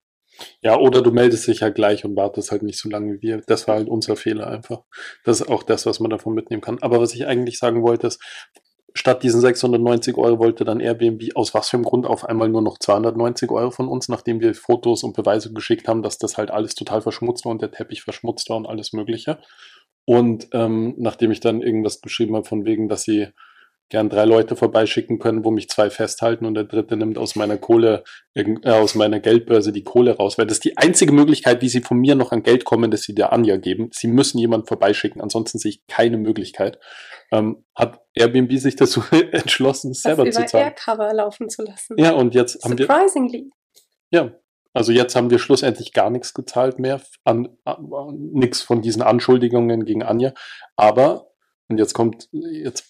[0.61, 3.41] Ja, oder du meldest dich halt gleich und wartest halt nicht so lange wie wir.
[3.45, 4.81] Das war halt unser Fehler einfach.
[5.23, 6.79] Das ist auch das, was man davon mitnehmen kann.
[6.81, 8.19] Aber was ich eigentlich sagen wollte, ist,
[8.95, 12.61] statt diesen 690 Euro wollte dann Airbnb aus was für einem Grund auf einmal nur
[12.61, 16.51] noch 290 Euro von uns, nachdem wir Fotos und Beweise geschickt haben, dass das halt
[16.51, 19.39] alles total verschmutzt war und der Teppich verschmutzt war und alles Mögliche.
[20.05, 23.27] Und ähm, nachdem ich dann irgendwas geschrieben habe, von wegen, dass sie
[23.89, 27.57] gern drei Leute vorbeischicken können, wo mich zwei festhalten und der dritte nimmt aus meiner
[27.57, 31.69] Kohle, äh, aus meiner Geldbörse die Kohle raus, weil das ist die einzige Möglichkeit, wie
[31.69, 33.89] sie von mir noch an Geld kommen, dass sie der Anja geben.
[33.93, 36.79] Sie müssen jemanden vorbeischicken, ansonsten sehe ich keine Möglichkeit.
[37.31, 40.65] Ähm, hat Airbnb sich dazu entschlossen, selber zu zahlen.
[40.65, 41.95] Aircover laufen zu lassen.
[41.97, 42.87] Ja, und jetzt haben wir.
[42.87, 43.51] Surprisingly.
[44.09, 44.31] Ja,
[44.73, 47.89] also jetzt haben wir schlussendlich gar nichts gezahlt mehr, an, an,
[48.33, 50.33] nichts von diesen Anschuldigungen gegen Anja.
[50.75, 51.31] Aber,
[51.67, 52.85] und jetzt kommt, jetzt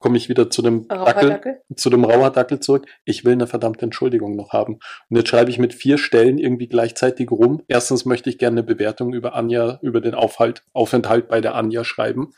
[0.00, 2.86] komme ich wieder zu dem Dackel, zu dem Rauhardackel zurück.
[3.04, 4.74] Ich will eine verdammte Entschuldigung noch haben.
[5.08, 7.62] Und jetzt schreibe ich mit vier Stellen irgendwie gleichzeitig rum.
[7.68, 11.84] Erstens möchte ich gerne eine Bewertung über Anja, über den Aufhalt, Aufenthalt bei der Anja
[11.84, 12.32] schreiben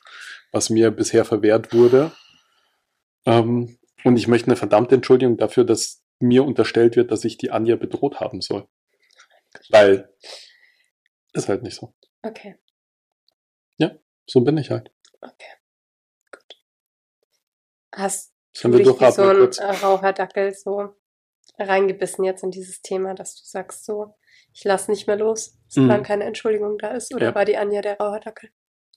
[0.57, 2.13] was mir bisher verwehrt wurde.
[3.27, 7.51] Ähm, und ich möchte eine verdammte Entschuldigung dafür, dass mir unterstellt wird, dass ich die
[7.51, 8.67] Anja bedroht haben soll.
[9.71, 10.13] Weil
[11.33, 11.95] ist halt nicht so.
[12.23, 12.57] Okay.
[14.29, 14.91] So bin ich halt.
[15.21, 15.53] Okay.
[16.33, 16.61] Gut.
[17.95, 19.61] Hast du dich wie so ein kurz?
[19.61, 20.97] Raucherdackel so
[21.61, 24.17] reingebissen jetzt in dieses Thema, dass du sagst so,
[24.53, 26.03] ich lass nicht mehr los, solange Mhm.
[26.03, 27.15] keine Entschuldigung da ist?
[27.15, 27.35] Oder Ja.
[27.37, 28.51] war die Anja der Raucherdackel?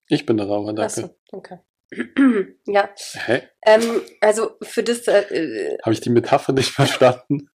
[0.07, 1.03] Ich bin der Raucherdackel.
[1.03, 1.59] Achso, okay.
[2.65, 2.89] ja,
[3.27, 3.43] Hä?
[3.67, 7.51] ähm, also für das, äh, äh, Habe ich die Metapher nicht verstanden?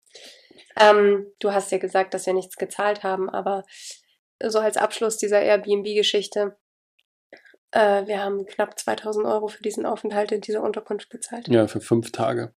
[0.79, 3.63] Ähm, du hast ja gesagt, dass wir nichts gezahlt haben, aber
[4.41, 6.57] so als Abschluss dieser Airbnb-Geschichte,
[7.71, 11.47] äh, wir haben knapp 2000 Euro für diesen Aufenthalt in dieser Unterkunft gezahlt.
[11.47, 12.53] Ja, für fünf Tage.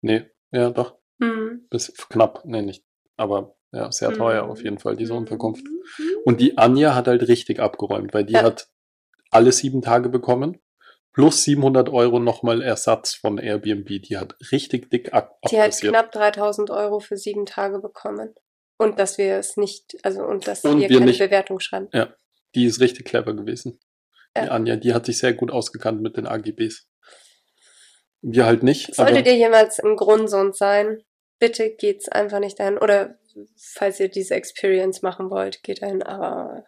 [0.00, 0.96] Nee, ja, doch.
[1.18, 1.66] Mhm.
[1.70, 2.42] Bis knapp.
[2.44, 2.84] Nee, nicht.
[3.16, 4.50] Aber ja, sehr teuer Mhm.
[4.50, 5.64] auf jeden Fall, diese Unterkunft.
[5.64, 6.04] Mhm.
[6.24, 8.42] Und die Anja hat halt richtig abgeräumt, weil die Ja.
[8.42, 8.68] hat
[9.30, 10.60] alle sieben Tage bekommen.
[11.12, 13.86] Plus 700 Euro nochmal Ersatz von Airbnb.
[14.02, 15.92] Die hat richtig dick ab Die hat abkassiert.
[15.92, 18.34] knapp 3000 Euro für sieben Tage bekommen.
[18.78, 21.88] Und dass wir es nicht, also und dass Und wir wir keine nicht- Bewertung schreiben.
[22.54, 23.78] Die ist richtig clever gewesen.
[24.36, 24.48] Die Ja.
[24.52, 26.88] Anja, die hat sich sehr gut ausgekannt mit den AGBs.
[28.22, 28.94] Wir halt nicht.
[28.94, 31.02] Solltet ihr jemals ein Grundsohn sein,
[31.38, 32.78] bitte geht's einfach nicht dahin.
[32.78, 33.18] Oder
[33.56, 36.02] falls ihr diese Experience machen wollt, geht dahin.
[36.02, 36.64] Aber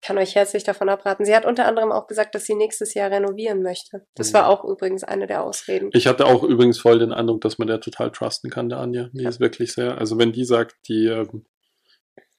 [0.00, 1.24] kann euch herzlich davon abraten.
[1.24, 4.06] Sie hat unter anderem auch gesagt, dass sie nächstes Jahr renovieren möchte.
[4.14, 4.34] Das Mhm.
[4.34, 5.90] war auch übrigens eine der Ausreden.
[5.92, 9.08] Ich hatte auch übrigens voll den Eindruck, dass man der total trusten kann, der Anja.
[9.12, 11.46] Die ist wirklich sehr, also wenn die sagt, die, ähm,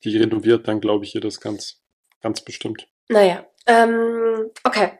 [0.04, 1.82] die renoviert, dann glaube ich ihr das ganz,
[2.22, 2.88] ganz bestimmt.
[3.10, 4.92] Naja, ähm, okay.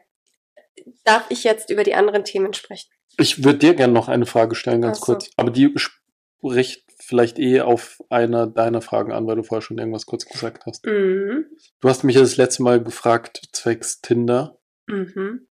[1.04, 2.90] Darf ich jetzt über die anderen Themen sprechen?
[3.16, 5.06] Ich würde dir gerne noch eine Frage stellen, ganz so.
[5.06, 5.30] kurz.
[5.36, 10.06] Aber die spricht vielleicht eh auf einer deiner Fragen an, weil du vorher schon irgendwas
[10.06, 10.86] kurz gesagt hast.
[10.86, 11.44] Mhm.
[11.80, 14.58] Du hast mich ja das letzte Mal gefragt, zwecks Tinder.
[14.86, 15.48] Mhm.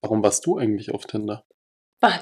[0.00, 1.44] Warum warst du eigentlich auf Tinder?
[2.00, 2.18] Wann?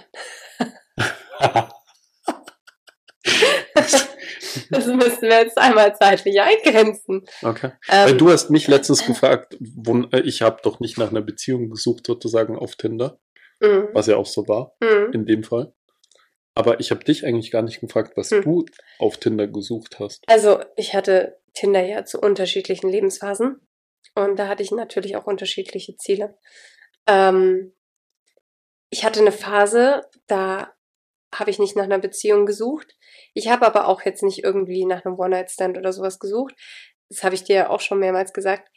[4.70, 7.22] Das müssen wir jetzt einmal zeitlich eingrenzen.
[7.42, 7.72] okay.
[7.88, 11.22] Weil Ähm, du hast mich letztens gefragt, wo, äh, ich habe doch nicht nach einer
[11.22, 13.20] Beziehung gesucht, sozusagen auf Tinder,
[13.60, 13.88] mhm.
[13.92, 15.12] was ja auch so war, Mhm.
[15.12, 15.72] in dem Fall.
[16.60, 18.42] Aber ich habe dich eigentlich gar nicht gefragt, was Hm.
[18.42, 18.66] du
[18.98, 20.22] auf Tinder gesucht hast.
[20.26, 23.60] Also, ich hatte Tinder ja zu unterschiedlichen Lebensphasen.
[24.14, 26.36] Und da hatte ich natürlich auch unterschiedliche Ziele.
[27.06, 27.72] Ähm,
[28.90, 30.74] ich hatte eine Phase, da
[31.34, 32.94] habe ich nicht nach einer Beziehung gesucht.
[33.34, 36.54] Ich habe aber auch jetzt nicht irgendwie nach einem One-Night-Stand oder sowas gesucht.
[37.08, 38.68] Das habe ich dir ja auch schon mehrmals gesagt.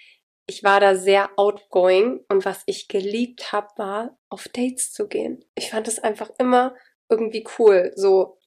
[0.45, 5.43] Ich war da sehr outgoing und was ich geliebt habe, war auf Dates zu gehen.
[5.55, 6.75] Ich fand es einfach immer
[7.09, 8.37] irgendwie cool, so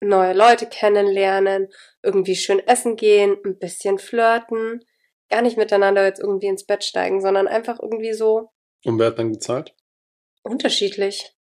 [0.00, 1.68] neue Leute kennenlernen,
[2.02, 4.84] irgendwie schön essen gehen, ein bisschen flirten,
[5.30, 8.50] gar nicht miteinander jetzt irgendwie ins Bett steigen, sondern einfach irgendwie so
[8.84, 9.74] Und wer hat dann gezahlt?
[10.42, 11.32] unterschiedlich.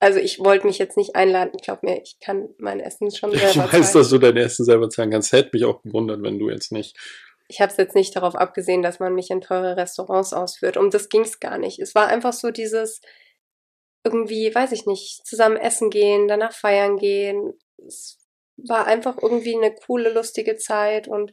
[0.00, 1.52] Also ich wollte mich jetzt nicht einladen.
[1.54, 3.92] Ich glaube mir, ich kann mein Essen schon selber Ich weiß, zahlen.
[4.02, 5.32] dass du dein Essen selber zahlen kannst.
[5.32, 6.96] Hätte mich auch gewundert, wenn du jetzt nicht.
[7.48, 10.76] Ich habe es jetzt nicht darauf abgesehen, dass man mich in teure Restaurants ausführt.
[10.78, 11.78] Um das ging es gar nicht.
[11.80, 13.02] Es war einfach so dieses
[14.04, 17.52] irgendwie, weiß ich nicht, zusammen essen gehen, danach feiern gehen.
[17.86, 18.18] Es
[18.56, 21.32] war einfach irgendwie eine coole, lustige Zeit und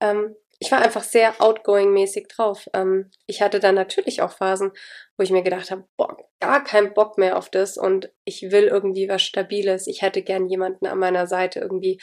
[0.00, 2.68] ähm, ich war einfach sehr outgoing-mäßig drauf.
[2.74, 4.72] Ähm, ich hatte dann natürlich auch Phasen,
[5.16, 8.64] wo ich mir gedacht habe, boah, gar keinen Bock mehr auf das und ich will
[8.64, 9.86] irgendwie was Stabiles.
[9.86, 11.98] Ich hätte gern jemanden an meiner Seite irgendwie,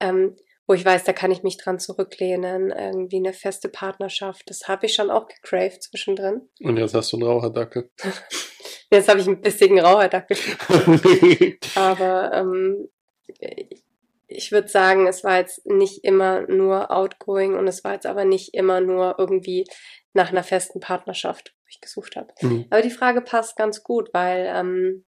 [0.00, 0.36] ähm,
[0.66, 4.42] wo ich weiß, da kann ich mich dran zurücklehnen, irgendwie eine feste Partnerschaft.
[4.46, 6.48] Das habe ich schon auch gecraved zwischendrin.
[6.60, 7.90] Und jetzt hast du einen Raucherdackel.
[8.94, 10.36] Jetzt habe ich ein bisschen Raucherdackel.
[11.74, 12.88] Aber ähm,
[14.28, 18.24] ich würde sagen, es war jetzt nicht immer nur outgoing und es war jetzt aber
[18.24, 19.64] nicht immer nur irgendwie
[20.12, 22.32] nach einer festen Partnerschaft, wo ich gesucht habe.
[22.40, 22.66] Mhm.
[22.70, 25.04] Aber die Frage passt ganz gut, weil ähm,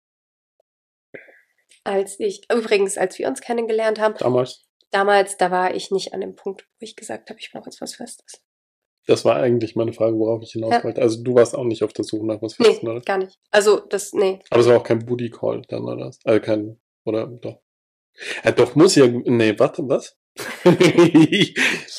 [1.84, 4.66] als ich, übrigens, als wir uns kennengelernt haben, Damals.
[4.90, 7.80] damals, da war ich nicht an dem Punkt, wo ich gesagt habe, ich brauche jetzt
[7.80, 8.42] was Festes.
[9.06, 10.84] Das war eigentlich meine Frage, worauf ich hinaus Ja.
[10.84, 11.02] wollte.
[11.02, 13.00] Also du warst auch nicht auf der Suche nach was Nee, Festem, oder?
[13.02, 13.38] gar nicht.
[13.50, 14.38] Also das, nee.
[14.50, 16.10] Aber es war auch kein Booty Call dann, oder?
[16.24, 17.60] Also kein, oder doch.
[18.44, 20.16] Ja, doch, muss ja, nee, warte, was?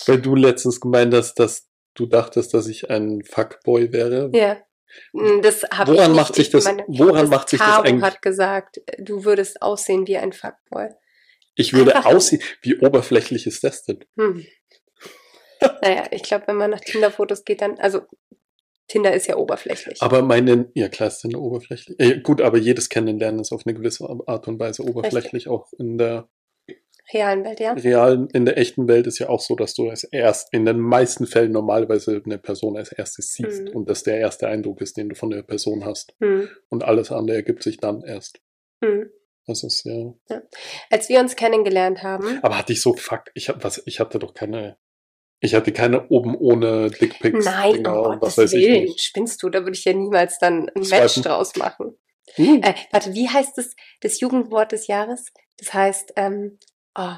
[0.07, 4.29] Weil du letztens gemeint hast, dass du dachtest, dass ich ein Fuckboy wäre.
[4.33, 4.57] Ja.
[5.13, 6.21] Mm, Das habe ich Woran nicht.
[6.21, 9.61] macht sich Ich das- meine, woran macht sich das Caro eigentlich- hat gesagt, du würdest
[9.61, 10.89] aussehen wie ein Fuckboy.
[11.55, 13.99] Ich würde Einfach- aussehen, wie oberflächlich ist das denn?
[14.17, 14.45] Hm.
[15.81, 18.01] Naja, ich glaube, wenn man nach Tinder-Fotos geht, dann, also
[18.87, 20.01] Tinder ist ja oberflächlich.
[20.01, 21.99] Aber meine, ja klar, ist eine oberflächlich.
[21.99, 25.97] Äh, gut, aber jedes Kennenlernen ist auf eine gewisse Art und Weise oberflächlich, auch in
[25.97, 26.29] der
[27.13, 27.73] realen Welt, ja.
[27.73, 30.79] Real, in der echten Welt ist ja auch so, dass du als erst, in den
[30.79, 33.75] meisten Fällen normalerweise eine Person als erstes siehst Mhm.
[33.75, 36.15] und das der erste Eindruck ist, den du von der Person hast.
[36.19, 36.49] Hm.
[36.69, 38.41] Und alles andere ergibt sich dann erst.
[38.83, 39.09] Hm.
[39.45, 40.13] Das ist ja.
[40.89, 44.17] Als wir uns kennengelernt haben, Aber hatte ich so, fuck, ich hab, was, ich hatte
[44.17, 44.77] doch keine,
[45.39, 47.45] ich hatte keine oben ohne Dickpics.
[47.45, 49.01] nein, Dinger um und was weiß ich Willen, nicht.
[49.01, 51.03] spinnst du, da würde ich ja niemals dann ein Swipen.
[51.03, 51.97] Match draus machen.
[52.35, 52.61] Hm.
[52.63, 55.25] Äh, warte, wie heißt das, das Jugendwort des Jahres?
[55.57, 56.57] Das heißt, ähm,
[56.97, 57.13] oh,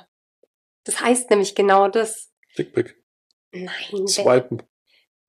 [0.84, 2.32] das heißt nämlich genau das.
[2.57, 2.93] Dickpic.
[3.53, 4.63] Nein, Swipen.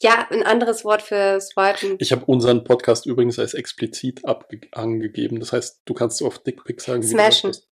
[0.02, 1.96] ja, ein anderes Wort für swipen.
[2.00, 4.22] Ich habe unseren Podcast übrigens als explizit
[4.72, 5.38] angegeben.
[5.40, 7.02] Das heißt, du kannst oft Dickpic sagen.
[7.02, 7.50] wie du Smashen.
[7.50, 7.68] möchtest.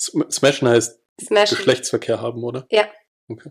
[0.00, 1.50] Sm Smashen heißt Smash.
[1.50, 2.66] Geschlechtsverkehr haben, oder?
[2.70, 2.88] Ja.
[3.26, 3.50] Okay.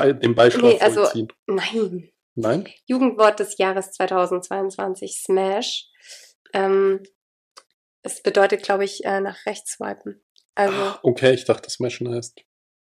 [0.00, 1.32] Bei, dem Beischlaf Nee, also- vollziehen.
[1.46, 2.10] Nein.
[2.34, 2.68] Nein?
[2.86, 5.88] Jugendwort des Jahres 2022, Smash.
[6.52, 7.02] Ähm,
[8.02, 10.24] es bedeutet, glaube ich, äh, nach rechts swipen.
[10.54, 12.40] Also, Ah, Okay, ich dachte, Smashen heißt.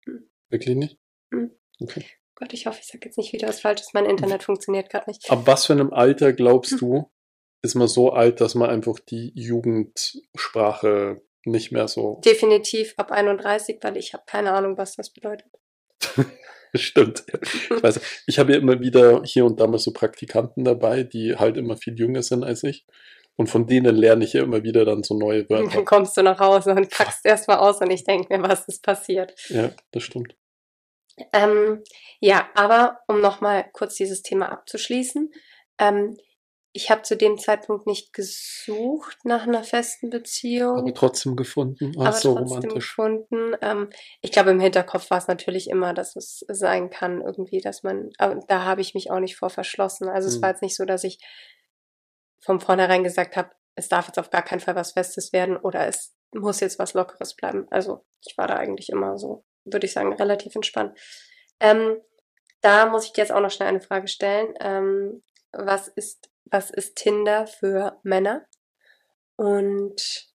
[0.06, 0.30] Hm.
[0.50, 0.98] Wirklich nicht?
[1.34, 1.52] Hm.
[1.82, 2.06] Okay.
[2.36, 3.94] Gott, ich hoffe, ich sage jetzt nicht wieder was Falsches.
[3.94, 5.30] Mein Internet funktioniert gerade nicht.
[5.32, 6.36] Ab was für einem Alter Hm.
[6.36, 7.10] glaubst du,
[7.62, 13.80] ist man so alt, dass man einfach die Jugendsprache nicht mehr so Definitiv ab 31,
[13.82, 15.48] weil ich habe keine Ahnung, was das bedeutet.
[16.76, 17.24] Stimmt.
[17.42, 21.36] Ich weiß, ich habe ja immer wieder hier und da mal so Praktikanten dabei, die
[21.36, 22.86] halt immer viel jünger sind als ich.
[23.36, 25.86] Und von denen lerne ich ja immer wieder dann so neue Und dann Wörter.
[25.86, 29.34] kommst du nach Hause und kackst erstmal aus und ich denke mir, was ist passiert.
[29.50, 30.36] Ja, das stimmt.
[31.34, 31.84] Ähm,
[32.20, 35.32] ja, aber um nochmal kurz dieses Thema abzuschließen.
[35.80, 36.18] Ähm,
[36.72, 40.78] ich habe zu dem Zeitpunkt nicht gesucht nach einer festen Beziehung.
[40.78, 41.94] Aber trotzdem gefunden.
[41.98, 42.90] Ach, aber so trotzdem romantisch.
[42.96, 43.56] gefunden.
[43.62, 43.90] Ähm,
[44.22, 48.10] ich glaube, im Hinterkopf war es natürlich immer, dass es sein kann, irgendwie, dass man,
[48.18, 50.08] aber da habe ich mich auch nicht vor verschlossen.
[50.10, 50.42] Also es Mhm.
[50.44, 51.20] war jetzt nicht so, dass ich
[52.42, 55.88] von vornherein gesagt habe, es darf jetzt auf gar keinen Fall was Festes werden oder
[55.88, 57.66] es muss jetzt was Lockeres bleiben.
[57.72, 60.98] Also ich war da eigentlich immer so, würde ich sagen, relativ entspannt.
[61.60, 61.98] Ähm,
[62.62, 64.54] da muss ich dir jetzt auch noch schnell eine Frage stellen.
[64.60, 68.46] Ähm, was ist, was ist Tinder für Männer?
[69.36, 70.28] Und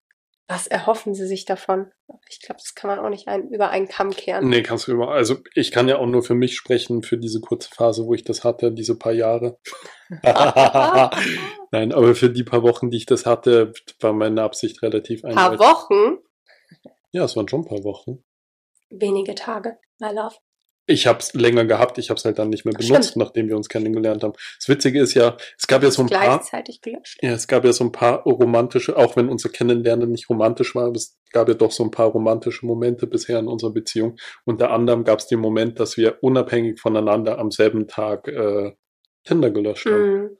[0.47, 1.91] was erhoffen sie sich davon?
[2.29, 4.49] Ich glaube, das kann man auch nicht ein, über einen Kamm kehren.
[4.49, 5.09] Nee, kannst du immer.
[5.09, 8.23] Also ich kann ja auch nur für mich sprechen, für diese kurze Phase, wo ich
[8.23, 9.57] das hatte, diese paar Jahre.
[11.71, 15.35] Nein, aber für die paar Wochen, die ich das hatte, war meine Absicht relativ Ein
[15.35, 15.67] paar eindeutig.
[15.73, 16.17] Wochen,
[17.11, 18.23] Ja, es waren schon ein paar Wochen.
[18.89, 20.35] wenige Tage, my love.
[20.85, 22.89] Ich habe es länger gehabt, ich habe es halt dann nicht mehr Stimmt.
[22.89, 24.33] benutzt, nachdem wir uns kennengelernt haben.
[24.59, 27.19] Das Witzige ist ja, es gab ja so ein paar, Gleichzeitig gelöscht.
[27.21, 30.91] ja, es gab ja so ein paar romantische, auch wenn unser Kennenlernen nicht romantisch war,
[30.91, 34.17] es gab ja doch so ein paar romantische Momente bisher in unserer Beziehung.
[34.45, 38.73] Unter anderem gab es den Moment, dass wir unabhängig voneinander am selben Tag äh,
[39.23, 40.37] Tinder gelöscht haben Mhm.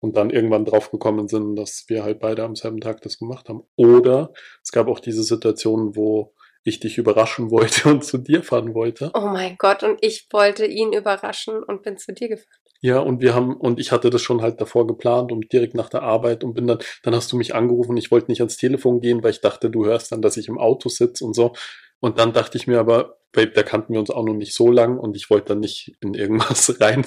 [0.00, 3.62] und dann irgendwann draufgekommen sind, dass wir halt beide am selben Tag das gemacht haben.
[3.76, 4.32] Oder
[4.62, 6.33] es gab auch diese Situation, wo
[6.64, 9.10] ich dich überraschen wollte und zu dir fahren wollte.
[9.14, 12.58] Oh mein Gott, und ich wollte ihn überraschen und bin zu dir gefahren.
[12.80, 15.88] Ja, und wir haben, und ich hatte das schon halt davor geplant und direkt nach
[15.88, 19.00] der Arbeit und bin dann, dann hast du mich angerufen, ich wollte nicht ans Telefon
[19.00, 21.54] gehen, weil ich dachte, du hörst dann, dass ich im Auto sitze und so.
[22.00, 24.70] Und dann dachte ich mir aber, Babe, da kannten wir uns auch noch nicht so
[24.70, 27.06] lang und ich wollte dann nicht in irgendwas rein,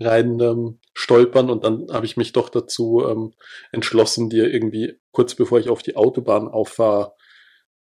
[0.00, 3.34] rein ähm, stolpern und dann habe ich mich doch dazu ähm,
[3.72, 7.12] entschlossen, dir irgendwie kurz bevor ich auf die Autobahn auffahre,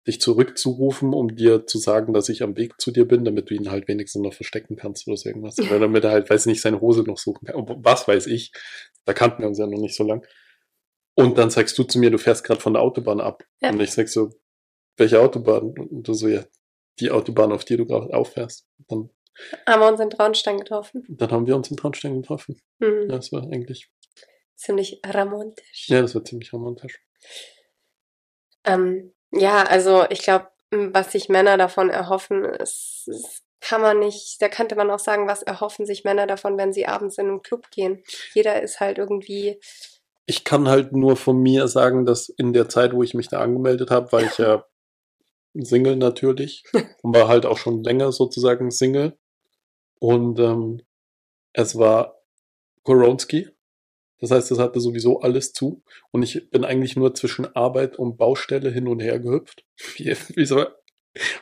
[0.07, 3.55] dich zurückzurufen, um dir zu sagen, dass ich am Weg zu dir bin, damit du
[3.55, 5.59] ihn halt wenigstens noch verstecken kannst oder so irgendwas.
[5.59, 7.65] Oder damit er halt, weiß nicht, seine Hose noch suchen kann.
[7.83, 8.53] Was weiß ich.
[9.07, 10.27] Da kannten wir uns ja noch nicht so lang.
[11.15, 13.45] Und dann sagst du zu mir, du fährst gerade von der Autobahn ab.
[13.63, 13.71] Ja.
[13.71, 14.31] Und ich sag so,
[14.97, 15.73] welche Autobahn?
[15.79, 16.45] Und du so, ja,
[17.01, 18.67] die Autobahn, auf die du gerade auffährst.
[18.89, 19.11] Dann,
[19.67, 21.05] Haben wir uns in Traunstein getroffen.
[21.09, 22.61] dann haben wir uns in Traunstein getroffen.
[22.79, 23.03] Mhm.
[23.09, 23.91] Ja, das war eigentlich,
[24.57, 25.89] Ziemlich romantisch.
[25.89, 27.01] ja, das war ziemlich romantisch.
[28.65, 34.41] Ähm, ja, also ich glaube, was sich Männer davon erhoffen, ist, ist, kann man nicht,
[34.41, 37.43] da könnte man auch sagen, was erhoffen sich Männer davon, wenn sie abends in einen
[37.43, 38.03] Club gehen.
[38.35, 39.59] Jeder ist halt irgendwie,
[40.27, 43.41] Ich kann halt nur von mir sagen, dass in der Zeit, wo ich mich da
[43.41, 44.65] angemeldet habe, war ich ja
[45.55, 46.65] Single natürlich
[47.03, 49.17] und war halt auch schon länger sozusagen Single.
[50.01, 50.83] Und ähm,
[51.53, 52.21] es war
[52.83, 53.49] Koronski.
[54.25, 55.83] Das heißt, es hatte sowieso alles zu.
[56.11, 59.65] Und ich bin eigentlich nur zwischen Arbeit und Baustelle hin und her gehüpft.
[59.97, 60.65] Wie, wieso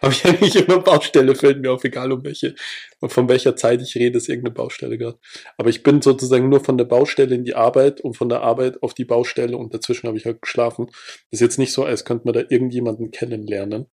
[0.03, 2.57] habe ich eigentlich immer Baustelle, fällt mir auf, egal um welche,
[3.01, 5.19] von welcher Zeit ich rede, ist irgendeine Baustelle gerade.
[5.57, 8.83] Aber ich bin sozusagen nur von der Baustelle in die Arbeit und von der Arbeit
[8.83, 10.87] auf die Baustelle und dazwischen habe ich halt geschlafen.
[11.31, 13.87] Das ist jetzt nicht so, als könnte man da irgendjemanden kennenlernen.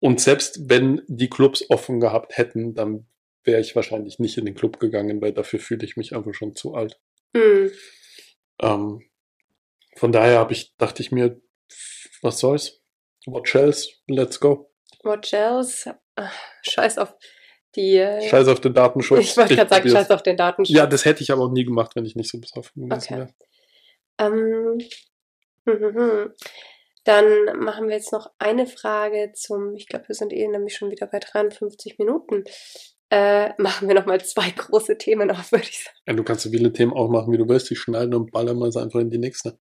[0.00, 3.06] Und selbst wenn die Clubs offen gehabt hätten, dann
[3.44, 6.54] wäre ich wahrscheinlich nicht in den Club gegangen, weil dafür fühle ich mich einfach schon
[6.56, 7.00] zu alt.
[7.34, 7.70] hm,
[8.60, 9.02] Ähm,
[9.96, 11.40] von daher habe ich, dachte ich mir,
[12.22, 12.80] was soll's?
[13.26, 13.88] What else?
[14.06, 14.70] Let's go.
[15.02, 15.94] What else?
[16.62, 17.14] Scheiß auf
[17.74, 17.96] die.
[17.96, 19.18] äh, Scheiß auf den Datenschutz.
[19.20, 19.98] Ich wollte gerade sagen, probier's.
[19.98, 20.76] scheiß auf den Datenschutz.
[20.76, 23.16] Ja, das hätte ich aber auch nie gemacht, wenn ich nicht so besoffen gewesen Okay.
[23.18, 23.34] wäre.
[24.18, 24.78] Ähm,
[25.66, 26.34] hm, hm, hm.
[27.04, 30.90] Dann machen wir jetzt noch eine Frage zum, ich glaube, wir sind eh nämlich schon
[30.90, 32.44] wieder bei 53 Minuten.
[33.10, 35.96] Äh, machen wir nochmal zwei große Themen auf, würde ich sagen.
[36.06, 37.68] Ja, du kannst so viele Themen auch machen, wie du willst.
[37.70, 39.58] Die schneiden und ballern wir es einfach in die nächste.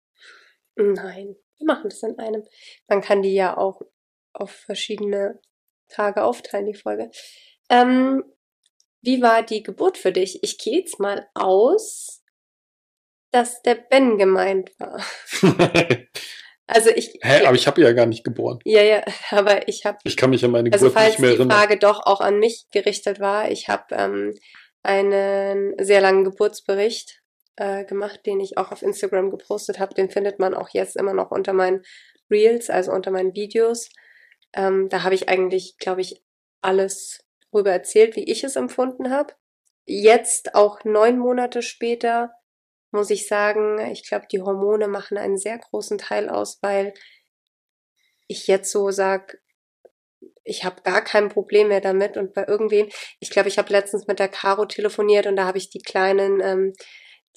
[0.75, 2.43] Nein, wir machen das in einem.
[2.87, 3.81] Man kann die ja auch
[4.33, 5.39] auf verschiedene
[5.89, 7.11] Tage aufteilen, die Folge.
[7.69, 8.23] Ähm,
[9.01, 10.41] wie war die Geburt für dich?
[10.43, 12.23] Ich gehe jetzt mal aus,
[13.31, 15.03] dass der Ben gemeint war.
[16.73, 17.19] Also ich.
[17.21, 18.59] Hä, aber ich habe ja gar nicht geboren.
[18.65, 21.29] ja, ja, aber ich habe Ich kann mich an meine Also Geburt falls nicht mehr
[21.31, 21.57] die erinnern.
[21.57, 24.33] Frage doch auch an mich gerichtet war, ich habe ähm,
[24.81, 27.21] einen sehr langen Geburtsbericht
[27.55, 29.93] äh, gemacht, den ich auch auf Instagram gepostet habe.
[29.93, 31.83] Den findet man auch jetzt immer noch unter meinen
[32.29, 33.89] Reels, also unter meinen Videos.
[34.53, 36.23] Ähm, da habe ich eigentlich, glaube ich,
[36.61, 37.19] alles
[37.51, 39.33] darüber erzählt, wie ich es empfunden habe.
[39.85, 42.31] Jetzt, auch neun Monate später,
[42.93, 46.93] muss ich sagen, ich glaube, die Hormone machen einen sehr großen Teil aus, weil
[48.27, 49.37] ich jetzt so sag,
[50.43, 52.89] ich habe gar kein Problem mehr damit und bei irgendwem,
[53.19, 56.41] ich glaube, ich habe letztens mit der Caro telefoniert und da habe ich die kleinen,
[56.41, 56.73] ähm,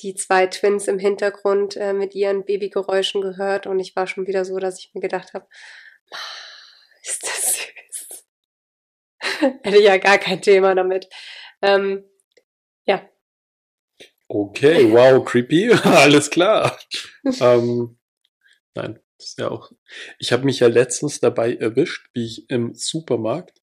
[0.02, 4.44] die zwei Twins im Hintergrund äh, mit ihren Babygeräuschen gehört und ich war schon wieder
[4.44, 5.46] so, dass ich mir gedacht habe,
[7.02, 8.24] ist das süß.
[9.62, 11.08] Hätte ja gar kein Thema damit.
[11.62, 12.04] Ähm,
[12.84, 13.08] ja,
[14.28, 15.72] Okay, wow, creepy.
[15.84, 16.76] Alles klar.
[17.40, 17.96] ähm,
[18.74, 19.70] nein, das ist ja auch.
[20.18, 23.60] Ich habe mich ja letztens dabei erwischt, wie ich im Supermarkt.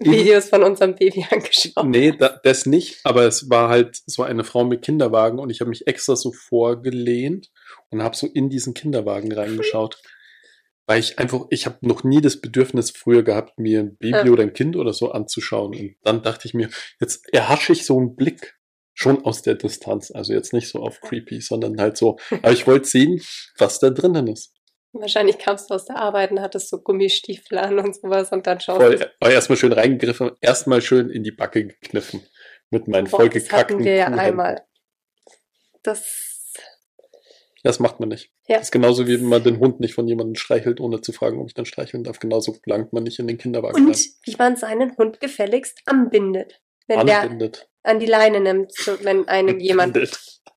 [0.00, 1.86] Videos von unserem Baby angeschaut.
[1.86, 5.60] Nee, da, das nicht, aber es war halt so eine Frau mit Kinderwagen und ich
[5.60, 7.50] habe mich extra so vorgelehnt
[7.88, 10.02] und habe so in diesen Kinderwagen reingeschaut.
[10.86, 14.32] Weil ich einfach, ich habe noch nie das Bedürfnis früher gehabt, mir ein Baby Ja.
[14.32, 15.74] oder ein Kind oder so anzuschauen.
[15.74, 16.68] Und dann dachte ich mir,
[17.00, 18.57] jetzt erhasche ich so einen Blick
[18.98, 20.10] schon aus der Distanz.
[20.10, 22.18] Also jetzt nicht so auf creepy, sondern halt so.
[22.42, 23.22] Aber ich wollte sehen,
[23.56, 24.52] was da drinnen ist.
[24.92, 28.58] Wahrscheinlich kamst du aus der Arbeit und hattest so Gummistiefel an und sowas und dann
[28.58, 29.28] schaust Voll, du.
[29.30, 32.26] erstmal schön reingegriffen, erstmal schön in die Backe gekniffen.
[32.70, 34.20] Mit meinen Boah, das vollgekackten hatten wir ja Kuhhänden.
[34.20, 34.62] einmal.
[35.84, 36.52] Das,
[37.62, 38.32] Das macht man nicht.
[38.48, 38.56] Ja.
[38.56, 41.38] Das ist genauso wie wenn man den Hund nicht von jemandem streichelt, ohne zu fragen,
[41.40, 42.18] ob ich dann streicheln darf.
[42.18, 46.60] Genauso gelangt man nicht in den Kinderwagen und wie man seinen Hund gefälligst anbindet.
[46.88, 47.68] Wenn Anbindet.
[47.88, 49.96] An die Leine nimmt, so, wenn einem jemand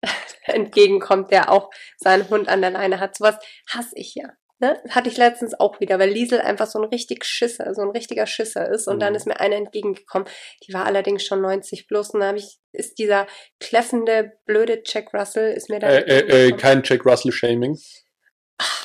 [0.46, 3.16] entgegenkommt, der auch seinen Hund an der Leine hat.
[3.18, 3.38] Sowas
[3.70, 4.30] hasse ich ja.
[4.60, 4.80] Ne?
[4.90, 8.28] Hatte ich letztens auch wieder, weil Liesel einfach so ein richtig Schisser, so ein richtiger
[8.28, 8.88] Schisser ist.
[8.88, 9.18] Und dann Mhm.
[9.18, 10.28] ist mir eine entgegengekommen,
[10.68, 12.12] die war allerdings schon 90 plus.
[12.12, 13.26] Und dann habe ich, ist dieser
[13.60, 17.76] kläffende, blöde Jack Russell, ist mir da Äh, äh, äh, kein Jack Russell-Shaming.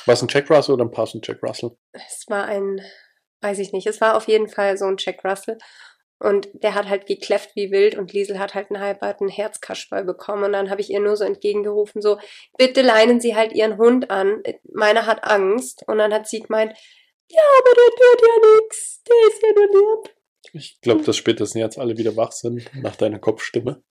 [0.07, 1.77] Was ein Jack Russell oder ein Pass ein Jack Russell?
[1.93, 2.81] Es war ein,
[3.41, 5.59] weiß ich nicht, es war auf jeden Fall so ein Jack Russell.
[6.19, 10.45] Und der hat halt gekläfft wie wild und Liesel hat halt einen halben Herzkasperl bekommen.
[10.45, 12.17] Und dann habe ich ihr nur so entgegengerufen, so,
[12.57, 14.41] bitte leinen Sie halt Ihren Hund an.
[14.63, 15.83] Meiner hat Angst.
[15.87, 16.73] Und dann hat sie gemeint,
[17.29, 19.03] ja, aber der tut ja nix.
[19.03, 20.17] Der ist ja nur lieb.
[20.53, 23.83] Ich glaube, dass spätestens jetzt alle wieder wach sind nach deiner Kopfstimme,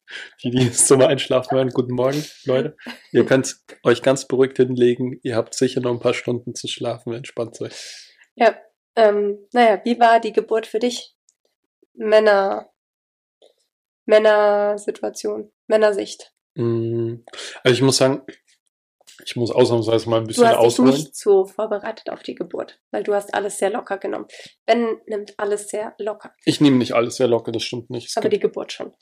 [0.43, 1.71] die die ins Zimmer einschlafen werden.
[1.71, 2.77] Guten Morgen, Leute.
[3.13, 5.21] Ihr könnt euch ganz beruhigt hinlegen.
[5.23, 7.13] Ihr habt sicher noch ein paar Stunden zu schlafen.
[7.13, 7.75] Entspannt euch.
[8.35, 8.57] Ja,
[8.97, 11.16] ähm, naja, wie war die Geburt für dich?
[11.97, 12.71] Männer,
[14.07, 16.33] Männersituation, Männersicht.
[16.55, 17.17] Mm,
[17.65, 18.23] Also ich muss sagen,
[19.25, 20.91] ich muss ausnahmsweise mal ein Du bisschen hast dich ausholen.
[20.93, 24.27] nicht so vorbereitet auf die Geburt, weil du hast alles sehr locker genommen.
[24.67, 28.09] Ben nimmt alles sehr locker, Ich nehme nicht alles sehr locker, das stimmt nicht.
[28.09, 28.93] Es aber die Geburt schon.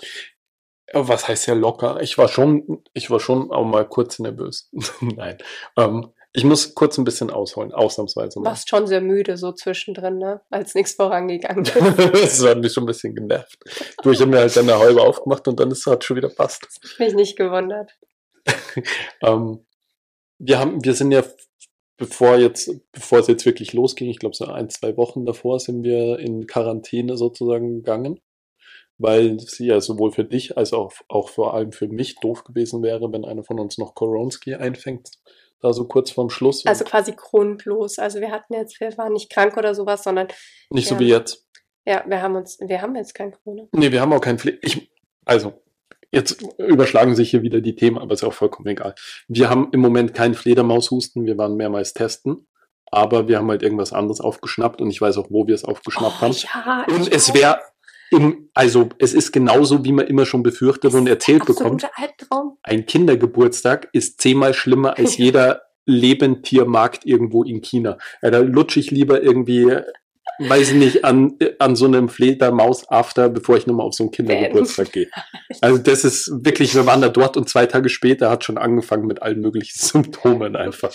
[0.93, 2.01] Aber was heißt sehr locker?
[2.01, 4.71] Ich war schon, ich war schon auch mal kurz nervös.
[5.01, 5.39] Nein.
[5.77, 8.51] Ähm, ich muss kurz ein bisschen ausholen, ausnahmsweise Du mal.
[8.51, 10.41] warst schon sehr müde so zwischendrin, ne?
[10.51, 11.65] Als nichts vorangegangen
[12.13, 12.43] ist.
[12.43, 13.57] das hat mich schon ein bisschen genervt.
[14.03, 16.17] Du, ich habe mir halt dann eine halbe aufgemacht und dann ist es halt schon
[16.17, 16.67] wieder passt.
[16.83, 17.93] Hab mich nicht gewundert.
[19.23, 19.65] Ähm,
[20.39, 21.23] wir haben, wir sind ja,
[21.97, 25.85] bevor jetzt, bevor es jetzt wirklich losging, ich glaube so ein, zwei Wochen davor, sind
[25.85, 28.21] wir in Quarantäne sozusagen gegangen,
[28.99, 32.83] weil sie ja sowohl für dich als auch, auch vor allem für mich doof gewesen
[32.83, 35.11] wäre, wenn einer von uns noch Koronski einfängt,
[35.65, 36.65] da so kurz vorm Schluss.
[36.67, 37.99] Also quasi grundlos.
[37.99, 40.29] Also wir hatten jetzt, wir waren nicht krank oder sowas, sondern
[40.71, 41.01] Nicht so ja.
[41.01, 41.47] wie jetzt.
[41.87, 43.65] ja, wir haben uns, wir haben jetzt kein Corona.
[43.73, 44.91] Nee, wir haben auch kein Pfle ich,
[45.25, 45.55] Also,
[46.13, 48.95] jetzt überschlagen sich hier wieder die Themen, aber ist auch vollkommen egal.
[49.27, 52.47] Wir haben im Moment keinen Fledermaushusten, wir waren mehrmals testen,
[52.93, 56.17] aber wir haben halt irgendwas anderes aufgeschnappt und ich weiß auch, wo wir es aufgeschnappt
[56.19, 56.33] Oh, haben.
[56.35, 57.59] ja, Und es wäre
[58.17, 61.89] im, also es ist genauso, wie man immer schon befürchtet und erzählt bekommt.
[61.95, 62.59] Albtraum.
[62.63, 67.99] Ein Kindergeburtstag ist zehnmal schlimmer als jeder Lebendtiermarkt irgendwo in China.
[68.23, 69.71] Ja, da lutsche ich lieber irgendwie
[70.39, 74.93] weiß ich nicht, an, an so einem Fledermaus-After, bevor ich nochmal auf so einen Kindergeburtstag
[74.93, 75.09] gehe.
[75.61, 79.07] Also das ist wirklich, wir waren da dort und zwei Tage später hat schon angefangen
[79.07, 80.93] mit allen möglichen Symptomen einfach.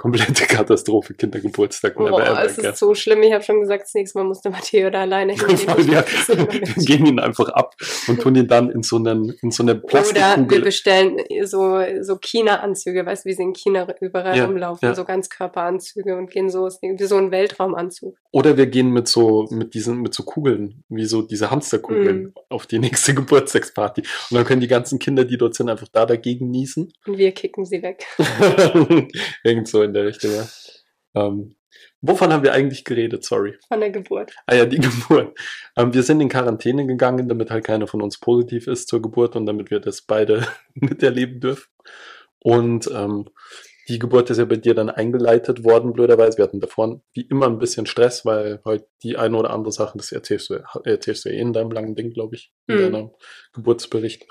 [0.00, 1.94] Komplette Katastrophe, Kindergeburtstag.
[1.94, 3.22] Boah, es ist so schlimm.
[3.22, 5.92] Ich habe schon gesagt, das nächste Mal musste Matteo da alleine hingehen.
[5.92, 7.76] ja, wir gehen ihn einfach ab
[8.08, 10.42] und tun ihn dann in so einen, in so eine Plastikkugel.
[10.42, 14.88] Oder wir bestellen so, so China-Anzüge, weißt du, wie sie in China überall ja, rumlaufen,
[14.88, 14.94] ja.
[14.94, 18.16] so Ganzkörperanzüge und gehen so, wie so ein Weltraumanzug.
[18.32, 22.32] Oder wir gehen mit so, mit diesen, mit so Kugeln, wie so diese Hamsterkugeln mm.
[22.48, 24.00] auf die nächste Geburtstagsparty.
[24.30, 26.90] Und dann können die ganzen Kinder, die dort sind, einfach da dagegen niesen.
[27.06, 28.06] Und wir kicken sie weg.
[29.44, 30.48] Irgend so in der Richtung, ja.
[31.14, 31.56] Ähm,
[32.00, 33.24] wovon haben wir eigentlich geredet?
[33.24, 33.56] Sorry.
[33.68, 34.32] Von der Geburt.
[34.46, 35.38] Ah ja, die Geburt.
[35.76, 39.36] Ähm, wir sind in Quarantäne gegangen, damit halt keiner von uns positiv ist zur Geburt
[39.36, 41.68] und damit wir das beide miterleben dürfen.
[42.38, 43.26] Und ähm,
[43.88, 46.38] die Geburt ist ja bei dir dann eingeleitet worden, blöderweise.
[46.38, 49.98] Wir hatten davor wie immer ein bisschen Stress, weil halt die eine oder andere Sache,
[49.98, 52.92] das erzählst du, erzählst du eh in deinem langen Ding, glaube ich, in mhm.
[52.92, 53.10] deinem
[53.52, 54.26] Geburtsbericht.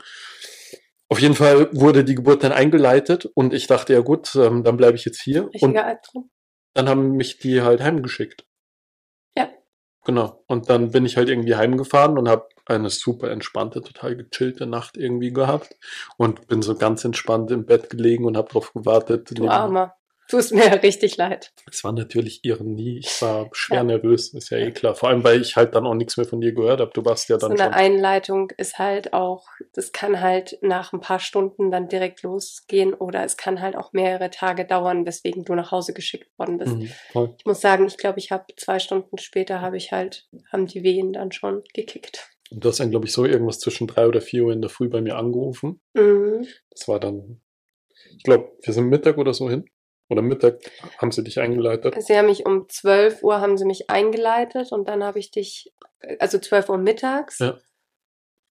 [1.10, 4.78] Auf jeden Fall wurde die Geburt dann eingeleitet und ich dachte, ja gut, ähm, dann
[4.78, 5.50] bleibe ich jetzt hier.
[5.52, 6.30] Richtiger Albtraum.
[6.76, 8.46] Dann haben mich die halt heimgeschickt.
[9.36, 9.50] Ja.
[10.06, 10.44] Genau.
[10.48, 14.98] Und dann bin ich halt irgendwie heimgefahren und habe eine super entspannte, total gechillte Nacht
[14.98, 15.76] irgendwie gehabt
[16.18, 19.32] und bin so ganz entspannt im Bett gelegen und habe drauf gewartet.
[19.36, 19.96] Du Armer.
[20.30, 21.52] Tust mir richtig leid.
[21.70, 23.00] Es war natürlich Ironie.
[23.00, 23.84] Ich war schwer ja.
[23.84, 24.94] nervös, ist ja eh klar.
[24.94, 26.92] Vor allem, weil ich halt dann auch nichts mehr von dir gehört habe.
[26.94, 27.58] Du warst ja dann.
[27.58, 32.22] So eine Einleitung ist halt auch, das kann halt nach ein paar Stunden dann direkt
[32.22, 36.60] losgehen oder es kann halt auch mehrere Tage dauern, weswegen du nach Hause geschickt worden
[36.60, 36.76] bist.
[36.76, 40.68] Mhm, ich muss sagen, ich glaube, ich habe zwei Stunden später habe ich halt, haben
[40.68, 42.30] die Wehen dann schon gekickt.
[42.52, 44.70] Und du hast dann, glaube ich, so irgendwas zwischen drei oder vier Uhr in der
[44.70, 45.82] Früh bei mir angerufen.
[45.96, 46.46] Mhm.
[46.70, 47.42] Das war dann,
[48.16, 49.66] ich glaube, wir sind Mittag oder so hin.
[50.10, 50.60] Oder Mittag
[50.98, 51.96] haben sie dich eingeleitet?
[52.02, 55.72] Sie haben mich um 12 Uhr haben sie mich eingeleitet und dann habe ich dich,
[56.18, 57.40] also 12 Uhr mittags.
[57.40, 57.58] Ja.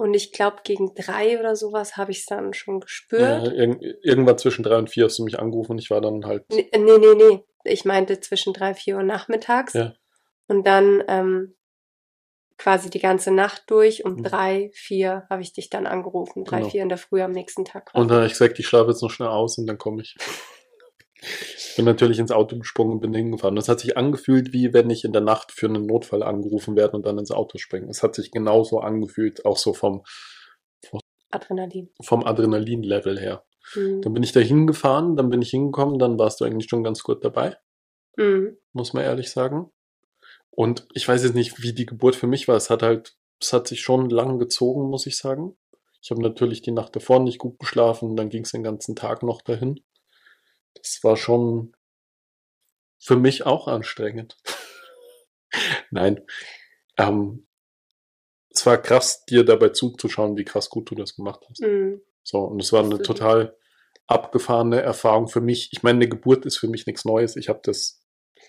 [0.00, 3.20] Und ich glaube, gegen drei oder sowas habe ich es dann schon gespürt.
[3.20, 6.24] Ja, irg irgendwann zwischen drei und vier hast du mich angerufen und ich war dann
[6.24, 6.44] halt.
[6.52, 7.14] Nee, nee, nee.
[7.16, 7.40] nee.
[7.64, 9.72] Ich meinte zwischen drei, vier Uhr nachmittags.
[9.72, 9.94] Ja.
[10.46, 11.56] Und dann ähm,
[12.58, 14.04] quasi die ganze Nacht durch.
[14.04, 14.22] Um mhm.
[14.22, 16.44] drei, vier habe ich dich dann angerufen.
[16.44, 16.70] Drei, genau.
[16.70, 17.86] vier in der Früh am nächsten Tag.
[17.86, 18.00] Quasi.
[18.00, 20.16] Und dann habe ich gesagt, ich schlafe jetzt noch schnell aus und dann komme ich.
[21.76, 23.56] bin natürlich ins Auto gesprungen und bin hingefahren.
[23.56, 26.96] Das hat sich angefühlt, wie wenn ich in der Nacht für einen Notfall angerufen werde
[26.96, 27.88] und dann ins Auto springe.
[27.88, 30.02] Es hat sich genauso angefühlt, auch so vom
[31.30, 31.90] Adrenalin.
[32.02, 33.44] Vom Adrenalin-Level her.
[33.74, 34.02] Mhm.
[34.02, 37.02] Dann bin ich da hingefahren, dann bin ich hingekommen, dann warst du eigentlich schon ganz
[37.02, 37.56] gut dabei.
[38.16, 38.56] Mhm.
[38.72, 39.70] Muss man ehrlich sagen.
[40.50, 42.56] Und ich weiß jetzt nicht, wie die Geburt für mich war.
[42.56, 45.56] Es hat halt, es hat sich schon lang gezogen, muss ich sagen.
[46.02, 49.22] Ich habe natürlich die Nacht davor nicht gut geschlafen, dann ging es den ganzen Tag
[49.22, 49.80] noch dahin.
[50.74, 51.74] Das war schon
[52.98, 54.36] für mich auch anstrengend.
[55.90, 56.20] Nein.
[56.96, 57.46] Ähm,
[58.50, 61.60] es war krass, dir dabei zuzuschauen, wie krass gut du das gemacht hast.
[61.60, 62.00] Mhm.
[62.22, 63.56] So, und es war eine total
[64.06, 65.70] abgefahrene Erfahrung für mich.
[65.72, 67.36] Ich meine, eine Geburt ist für mich nichts Neues.
[67.36, 68.02] Ich habe das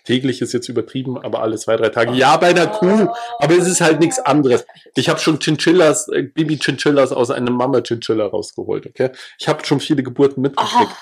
[0.04, 2.12] täglich ist jetzt übertrieben, aber alle zwei, drei Tage.
[2.14, 3.08] Ja, bei einer Kuh,
[3.38, 4.64] aber es ist halt nichts anderes.
[4.94, 9.10] Ich habe schon Chinchillas, äh, Baby-Chinchillas aus einem Mama-Chinchilla rausgeholt, okay?
[9.38, 10.92] Ich habe schon viele Geburten mitgekriegt.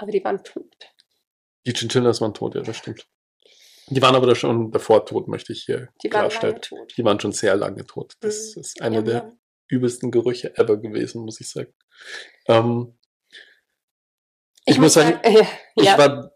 [0.00, 0.74] Aber die waren tot.
[1.66, 3.06] Die Chinchillas waren tot, ja, das stimmt.
[3.88, 6.54] Die waren aber schon davor tot, möchte ich hier die klarstellen.
[6.54, 6.96] Waren lange tot.
[6.96, 8.14] Die waren schon sehr lange tot.
[8.20, 8.60] Das mhm.
[8.60, 9.32] ist einer ja, der ja.
[9.68, 11.74] übelsten Gerüche ever gewesen, muss ich sagen.
[12.46, 12.98] Ähm,
[14.64, 15.44] ich, ich, muss sagen, sagen äh,
[15.76, 15.98] ich ja.
[15.98, 16.32] war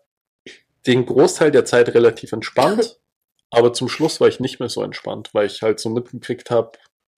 [0.87, 3.01] den Großteil der Zeit relativ entspannt,
[3.51, 6.73] aber zum Schluss war ich nicht mehr so entspannt, weil ich halt so mitgekriegt habe,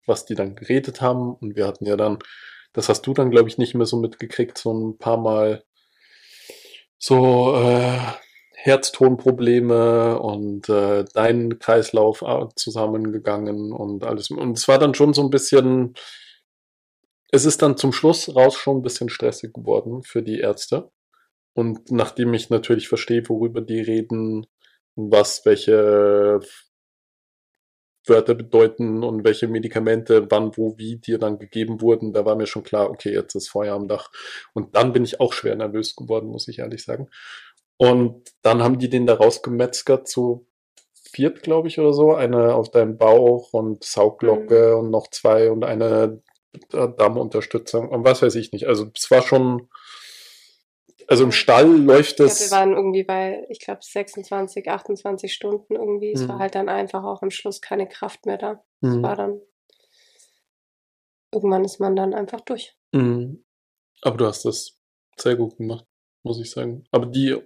[0.07, 1.35] was die dann geredet haben.
[1.35, 2.21] Und wir hatten ja dann,
[2.73, 5.65] das hast du dann, glaube ich, nicht mehr so mitgekriegt, so ein paar Mal
[6.99, 7.99] so äh,
[8.53, 14.31] Herztonprobleme und äh, dein Kreislauf äh, zusammengegangen und alles.
[14.31, 15.95] Und es war dann schon so ein bisschen,
[17.31, 20.91] es ist dann zum Schluss raus schon ein bisschen stressig geworden für die Ärzte.
[21.55, 24.47] Und nachdem ich natürlich verstehe, worüber die reden,
[24.97, 26.41] was welche
[28.09, 32.47] Wörter bedeuten und welche Medikamente wann, wo, wie dir dann gegeben wurden, da war mir
[32.47, 34.11] schon klar, okay, jetzt ist Feuer am Dach.
[34.55, 37.09] Und dann bin ich auch schwer nervös geworden, muss ich ehrlich sagen.
[37.77, 40.47] Und dann haben die den da rausgemetzgert zu
[41.13, 42.15] viert, glaube ich, oder so.
[42.15, 44.79] Eine auf deinem Bauch und Sauglocke mhm.
[44.79, 46.23] und noch zwei und eine
[46.71, 48.67] Darmunterstützung und was weiß ich nicht.
[48.67, 49.69] Also es war schon,
[51.09, 52.41] also im Stall läuft das.
[52.41, 56.13] Ja, wir waren irgendwie bei, ich glaube, 26, 28 Stunden irgendwie.
[56.13, 56.29] Es mhm.
[56.29, 58.65] war halt dann einfach auch am Schluss keine Kraft mehr da.
[58.81, 58.91] Mhm.
[58.91, 59.41] Es war dann.
[61.33, 62.77] Irgendwann ist man dann einfach durch.
[62.93, 63.45] Mhm.
[64.03, 64.79] Aber du hast das
[65.17, 65.87] sehr gut gemacht,
[66.23, 66.85] muss ich sagen.
[66.91, 67.37] Aber die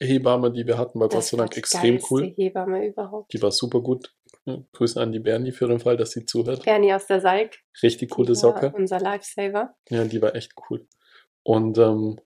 [0.00, 2.32] Hebamme, die wir hatten, war Gott sei Dank extrem cool.
[2.36, 3.32] Hebamme überhaupt.
[3.32, 4.14] Die war super gut.
[4.72, 6.64] Grüße an die Bernie für den Fall, dass sie zuhört.
[6.64, 7.58] Bernie aus der Salk.
[7.82, 8.72] Richtig coole Socke.
[8.74, 9.74] Unser Lifesaver.
[9.90, 10.86] Ja, die war echt cool.
[11.42, 12.18] Und ähm,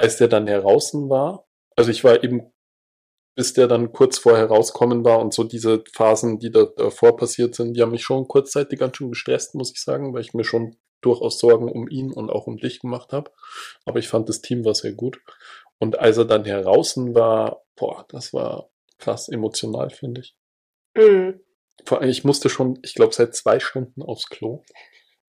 [0.00, 1.46] als der dann heraus war,
[1.76, 2.52] also ich war eben,
[3.36, 7.54] bis der dann kurz vorher rauskommen war und so diese Phasen, die da davor passiert
[7.54, 10.44] sind, die haben mich schon kurzzeitig ganz schön gestresst, muss ich sagen, weil ich mir
[10.44, 13.30] schon durchaus Sorgen um ihn und auch um dich gemacht habe.
[13.84, 15.20] Aber ich fand das Team war sehr gut.
[15.78, 20.36] Und als er dann heraus war, boah, das war krass emotional, finde ich.
[20.96, 21.40] Mhm.
[21.84, 24.62] Vor allem, ich musste schon, ich glaube, seit zwei Stunden aufs Klo.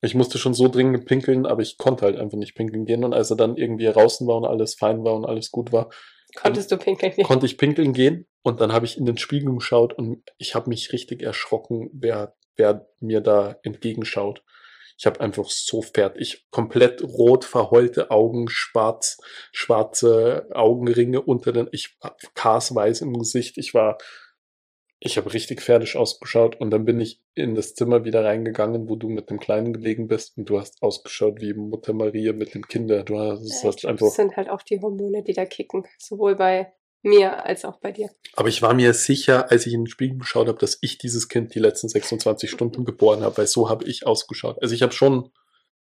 [0.01, 3.03] Ich musste schon so dringend pinkeln, aber ich konnte halt einfach nicht pinkeln gehen.
[3.03, 5.89] Und als er dann irgendwie draußen war und alles fein war und alles gut war,
[6.35, 7.25] konntest du pinkeln gehen.
[7.25, 10.69] Konnte ich pinkeln gehen und dann habe ich in den Spiegel geschaut und ich habe
[10.69, 14.43] mich richtig erschrocken, wer, wer mir da entgegenschaut.
[14.97, 19.17] Ich habe einfach so fertig, komplett rot verheulte Augen, schwarz,
[19.51, 21.97] schwarze Augenringe unter den, ich
[22.35, 23.57] kasweiß im Gesicht.
[23.57, 23.97] Ich war
[25.03, 28.95] ich habe richtig fertig ausgeschaut und dann bin ich in das Zimmer wieder reingegangen, wo
[28.95, 32.67] du mit dem Kleinen gelegen bist und du hast ausgeschaut wie Mutter Maria mit dem
[32.67, 33.03] Kinder.
[33.03, 34.05] Du hast, ja, hast einfach.
[34.05, 36.71] Das sind halt auch die Hormone, die da kicken, sowohl bei
[37.01, 38.11] mir als auch bei dir.
[38.35, 41.29] Aber ich war mir sicher, als ich in den Spiegel geschaut habe, dass ich dieses
[41.29, 44.61] Kind die letzten 26 Stunden geboren habe, weil so habe ich ausgeschaut.
[44.61, 45.31] Also ich habe schon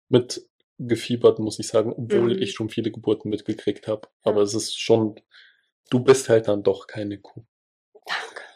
[0.10, 0.46] mit
[0.80, 2.42] gefiebert, muss ich sagen, obwohl mhm.
[2.42, 4.02] ich schon viele Geburten mitgekriegt habe.
[4.26, 4.32] Ja.
[4.32, 5.16] Aber es ist schon,
[5.90, 7.46] du bist halt dann doch keine Kuh.
[8.06, 8.47] Danke.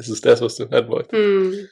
[0.00, 1.12] Es ist das, was du hören wolltest.
[1.12, 1.68] Mm.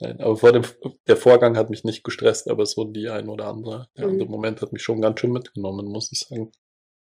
[0.00, 0.64] Nein, aber vor dem,
[1.06, 4.10] der Vorgang hat mich nicht gestresst, aber so die ein oder andere, der mm.
[4.10, 6.50] andere Moment hat mich schon ganz schön mitgenommen, muss ich sagen.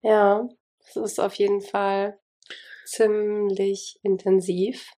[0.04, 0.48] Ja,
[0.88, 2.20] es ist auf jeden Fall
[2.86, 4.92] ziemlich intensiv.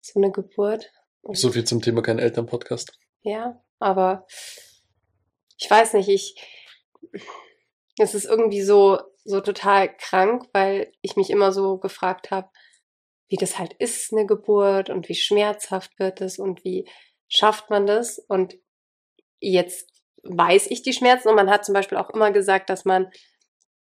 [0.00, 0.90] So eine Geburt.
[1.22, 2.98] Und so viel zum Thema kein Elternpodcast.
[3.22, 4.26] Ja, aber
[5.56, 6.34] ich weiß nicht, ich,
[7.96, 12.48] es ist irgendwie so, so total krank, weil ich mich immer so gefragt habe,
[13.28, 16.88] wie das halt ist, eine Geburt und wie schmerzhaft wird es und wie
[17.28, 18.18] schafft man das.
[18.18, 18.58] Und
[19.40, 19.90] jetzt
[20.22, 23.10] weiß ich die Schmerzen und man hat zum Beispiel auch immer gesagt, dass man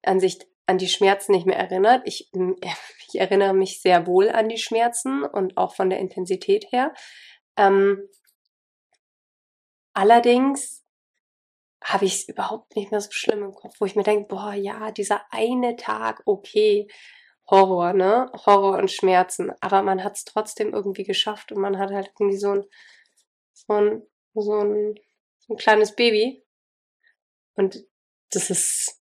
[0.04, 2.02] an sich an die Schmerzen nicht mehr erinnert.
[2.06, 2.30] Ich,
[3.08, 6.94] ich erinnere mich sehr wohl an die Schmerzen und auch von der Intensität her.
[7.56, 8.08] Ähm,
[9.94, 10.84] allerdings
[11.84, 14.54] habe ich es überhaupt nicht mehr so schlimm im Kopf, wo ich mir denke, boah,
[14.54, 16.88] ja, dieser eine Tag, okay,
[17.50, 18.32] Horror, ne?
[18.46, 19.52] Horror und Schmerzen.
[19.62, 22.66] Aber man hat es trotzdem irgendwie geschafft und man hat halt irgendwie so ein,
[23.54, 24.96] so ein, so ein,
[25.40, 26.44] so ein kleines Baby.
[27.56, 27.86] Und
[28.32, 29.02] das ist,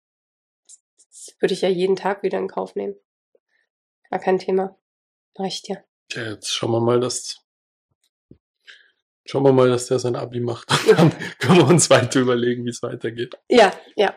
[0.96, 2.96] das würde ich ja jeden Tag wieder in Kauf nehmen.
[4.10, 4.76] Gar kein Thema.
[5.36, 5.76] Reicht ja.
[6.12, 7.40] Ja, jetzt schauen wir mal, dass
[9.30, 10.68] Schauen wir mal, dass der sein Abi macht.
[10.96, 13.38] Dann können wir uns weiter überlegen, wie es weitergeht.
[13.48, 14.12] Ja, ja.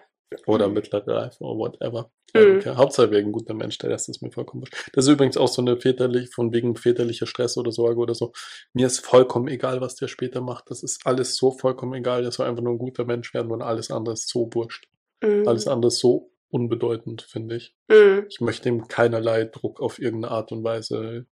[0.47, 2.11] Oder mittlere Reife oder whatever.
[2.33, 2.57] Mhm.
[2.57, 2.75] Okay.
[2.75, 4.89] Hauptsache wäre ein guter Mensch, der Rest ist mir vollkommen wurscht.
[4.93, 8.33] Das ist übrigens auch so eine väterlich, von wegen väterlicher Stress oder Sorge oder so.
[8.73, 10.69] Mir ist vollkommen egal, was der später macht.
[10.69, 12.23] Das ist alles so vollkommen egal.
[12.23, 14.87] Der soll einfach nur ein guter Mensch werden und alles andere ist so wurscht.
[15.23, 15.47] Mhm.
[15.47, 17.75] Alles andere ist so unbedeutend, finde ich.
[17.87, 18.25] Mhm.
[18.29, 21.25] Ich möchte ihm keinerlei Druck auf irgendeine Art und Weise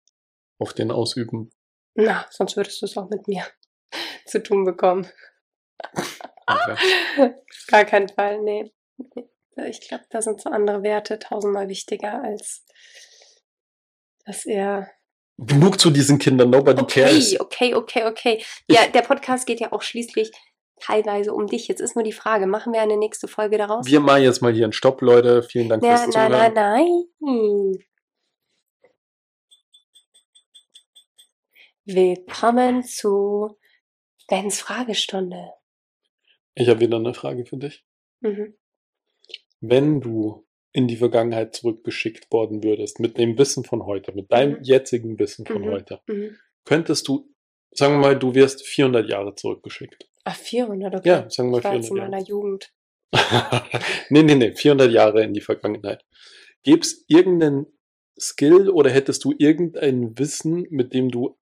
[0.58, 1.50] auf den ausüben.
[1.94, 3.44] Na, sonst würdest du es auch mit mir
[4.26, 5.06] zu tun bekommen.
[6.46, 7.34] Okay.
[7.68, 8.72] Gar keinen Fall, nee.
[9.66, 12.64] Ich glaube, da sind so andere Werte tausendmal wichtiger, als
[14.24, 14.90] dass er.
[15.38, 17.40] Genug zu diesen Kindern, nobody okay, cares.
[17.40, 18.44] Okay, okay, okay.
[18.68, 20.32] Ja, der Podcast geht ja auch schließlich
[20.80, 21.68] teilweise um dich.
[21.68, 23.86] Jetzt ist nur die Frage, machen wir eine nächste Folge daraus?
[23.86, 25.42] Wir machen jetzt mal hier einen Stopp, Leute.
[25.44, 26.32] Vielen Dank ja, fürs Zuhören.
[26.32, 27.84] Nein, nein, nein.
[31.84, 33.56] Willkommen zu
[34.26, 35.52] Bens Fragestunde.
[36.54, 37.84] Ich habe wieder eine Frage für dich.
[38.20, 38.54] Mhm
[39.60, 44.58] wenn du in die Vergangenheit zurückgeschickt worden würdest, mit dem Wissen von heute, mit deinem
[44.58, 44.62] mhm.
[44.62, 45.70] jetzigen Wissen von mhm.
[45.70, 46.36] heute, mhm.
[46.64, 47.32] könntest du,
[47.72, 50.08] sagen wir mal, du wirst 400 Jahre zurückgeschickt.
[50.24, 51.08] Ach, 400, okay.
[51.08, 52.04] Ja, sagen wir mal 400 Jahre.
[52.04, 52.72] in meiner Jugend.
[54.10, 56.04] nee, nee, nee, 400 Jahre in die Vergangenheit.
[56.62, 57.66] Gäbe es irgendeinen
[58.20, 61.38] Skill oder hättest du irgendein Wissen, mit dem du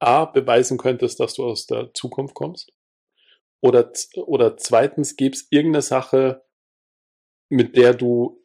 [0.00, 2.72] A, beweisen könntest, dass du aus der Zukunft kommst?
[3.60, 6.44] Oder, oder zweitens, gäbe es irgendeine Sache,
[7.48, 8.42] mit der du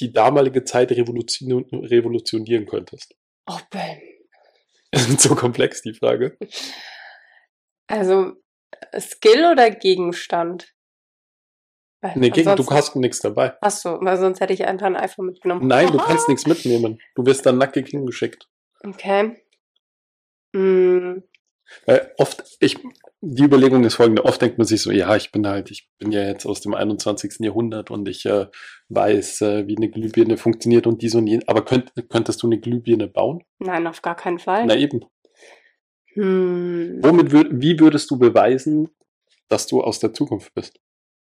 [0.00, 3.14] die damalige Zeit revolution revolutionieren könntest?
[3.46, 4.00] Oh, Ben.
[5.18, 6.36] So komplex, die Frage.
[7.86, 8.32] Also,
[8.98, 10.74] Skill oder Gegenstand?
[12.00, 13.56] Weil nee, gegen, du hast nichts dabei.
[13.60, 15.66] Ach so, weil sonst hätte ich einfach ein iPhone mitgenommen.
[15.66, 15.92] Nein, Aha.
[15.92, 17.00] du kannst nichts mitnehmen.
[17.14, 18.48] Du wirst dann nackig hingeschickt.
[18.82, 19.36] Okay.
[20.54, 21.22] Hm.
[21.86, 22.78] Weil oft, ich,
[23.20, 24.24] die Überlegung ist folgende.
[24.24, 26.74] Oft denkt man sich so, ja, ich bin halt, ich bin ja jetzt aus dem
[26.74, 27.40] 21.
[27.40, 28.46] Jahrhundert und ich äh,
[28.88, 31.48] weiß, äh, wie eine Glühbirne funktioniert und dies und jenes.
[31.48, 33.42] Aber könnt, könntest du eine Glühbirne bauen?
[33.58, 34.66] Nein, auf gar keinen Fall.
[34.66, 35.00] Na eben.
[36.14, 36.98] Hm.
[37.02, 38.88] Womit würd, wie würdest du beweisen,
[39.48, 40.80] dass du aus der Zukunft bist?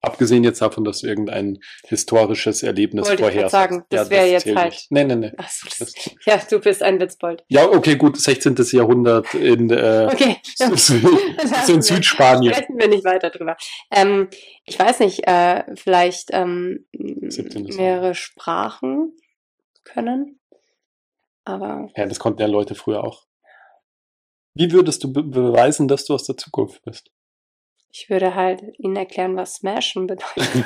[0.04, 3.72] Abgesehen jetzt davon, dass du irgendein historisches Erlebnis Wollte ich grad vorhersagst.
[3.72, 4.90] sagen, das wäre jetzt halt- nicht.
[4.90, 5.32] Nee, nee, nee.
[5.36, 5.92] Ach so, das,
[6.26, 7.44] ja, du bist ein Witzbold.
[7.48, 8.54] ja, okay, gut, 16.
[8.72, 10.36] Jahrhundert in, äh, Okay.
[10.76, 10.94] so,
[11.72, 12.54] in Südspanien.
[12.54, 13.56] Sprechen wir nicht weiter drüber.
[13.90, 14.28] Ähm,
[14.64, 17.64] ich weiß nicht, äh, vielleicht ähm, 17.
[17.76, 19.16] mehrere Sprachen
[19.84, 20.40] können.
[21.44, 23.24] Aber Ja, das konnten ja Leute früher auch.
[24.54, 27.10] Wie würdest du be beweisen, dass du aus der Zukunft bist?
[27.94, 30.26] Ich würde halt ihnen erklären, was Smashen bedeutet.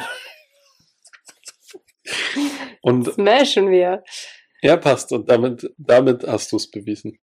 [2.81, 4.03] Und Smashen wir.
[4.63, 7.19] er passt und damit, damit hast du es bewiesen.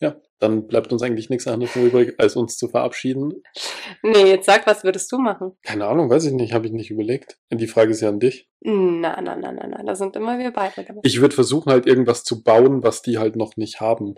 [0.00, 3.42] Ja, dann bleibt uns eigentlich nichts anderes übrig, als uns zu verabschieden.
[4.02, 5.58] Nee, jetzt sag, was würdest du machen?
[5.62, 7.38] Keine Ahnung, weiß ich nicht, habe ich nicht überlegt.
[7.50, 8.48] Die Frage ist ja an dich.
[8.60, 11.00] Na, na, na, na, na, da sind immer wir beide dabei.
[11.02, 14.14] Ich würde versuchen, halt irgendwas zu bauen, was die halt noch nicht haben.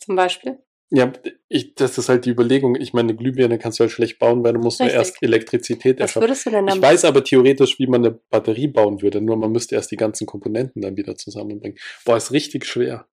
[0.00, 0.58] Zum Beispiel.
[0.92, 1.12] Ja,
[1.48, 2.74] ich, das ist halt die Überlegung.
[2.74, 4.98] Ich meine, eine Glühbirne kannst du halt schlecht bauen, weil du musst nur Richtig.
[4.98, 6.22] erst Elektrizität Was erschaffen.
[6.28, 9.36] würdest du denn Ich dann weiß aber theoretisch, wie man eine Batterie bauen würde, nur
[9.36, 11.78] man müsste erst die ganzen Komponenten dann wieder zusammenbringen.
[12.04, 13.06] Boah, ist richtig schwer.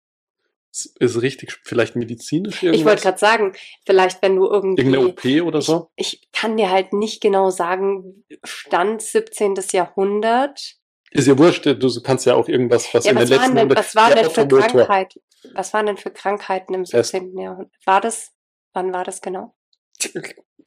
[0.72, 2.80] Es Ist richtig, vielleicht medizinisch irgendwas?
[2.82, 3.54] Ich wollte gerade sagen,
[3.86, 4.82] vielleicht wenn du irgendwie.
[4.82, 5.90] Irgendeine OP oder so?
[5.96, 9.56] Ich, ich kann dir halt nicht genau sagen, Stand 17.
[9.72, 10.76] Jahrhundert.
[11.16, 13.70] Ist ja wurscht, du kannst ja auch irgendwas, was Ja, in den was waren letzten
[13.70, 14.86] denn, was waren denn für Automotor.
[14.86, 15.20] Krankheit,
[15.54, 17.12] was waren denn für Krankheiten im Pest.
[17.12, 17.38] 17.
[17.40, 17.72] Jahrhundert?
[17.86, 18.34] War das,
[18.74, 19.56] wann war das genau?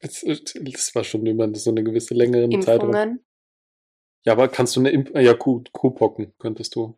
[0.01, 0.23] Das,
[0.95, 2.81] war schon über so eine gewisse längere Zeit.
[2.81, 3.23] Impfungen?
[4.25, 6.97] Ja, aber kannst du eine Imp ja, Kuh, Kuhpocken könntest du.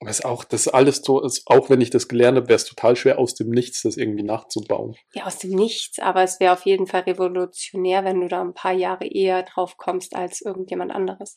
[0.00, 2.64] Aber ist auch, das alles so, ist, auch wenn ich das gelernt habe, wäre es
[2.64, 4.96] total schwer, aus dem Nichts das irgendwie nachzubauen.
[5.14, 8.54] Ja, aus dem Nichts, aber es wäre auf jeden Fall revolutionär, wenn du da ein
[8.54, 11.36] paar Jahre eher drauf kommst als irgendjemand anderes.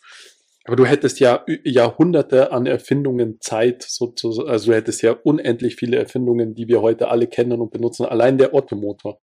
[0.68, 5.96] Aber du hättest ja Jahrhunderte an Erfindungen Zeit, sozusagen, also du hättest ja unendlich viele
[5.98, 8.06] Erfindungen, die wir heute alle kennen und benutzen.
[8.06, 9.22] Allein der Ottomotor.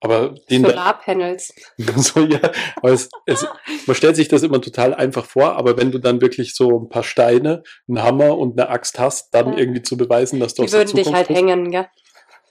[0.00, 1.52] Aber den Solarpanels.
[1.96, 2.38] so, ja,
[2.76, 3.44] aber es, es,
[3.86, 6.88] man stellt sich das immer total einfach vor, aber wenn du dann wirklich so ein
[6.88, 9.58] paar Steine, einen Hammer und eine Axt hast, dann Ja.
[9.58, 11.86] irgendwie zu beweisen, dass du Die würden dich halt hängen, gell?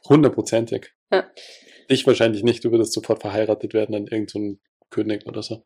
[0.10, 0.92] hundertprozentig.
[1.12, 1.30] Ja.
[1.90, 5.64] Dich wahrscheinlich nicht, du würdest sofort verheiratet werden an irgendeinen so König oder so.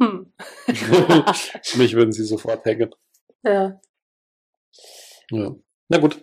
[0.00, 0.32] Hm.
[1.76, 2.94] Mich würden sie sofort hängen.
[3.42, 3.80] Ja.
[5.30, 5.54] Ja.
[5.88, 6.20] Na gut.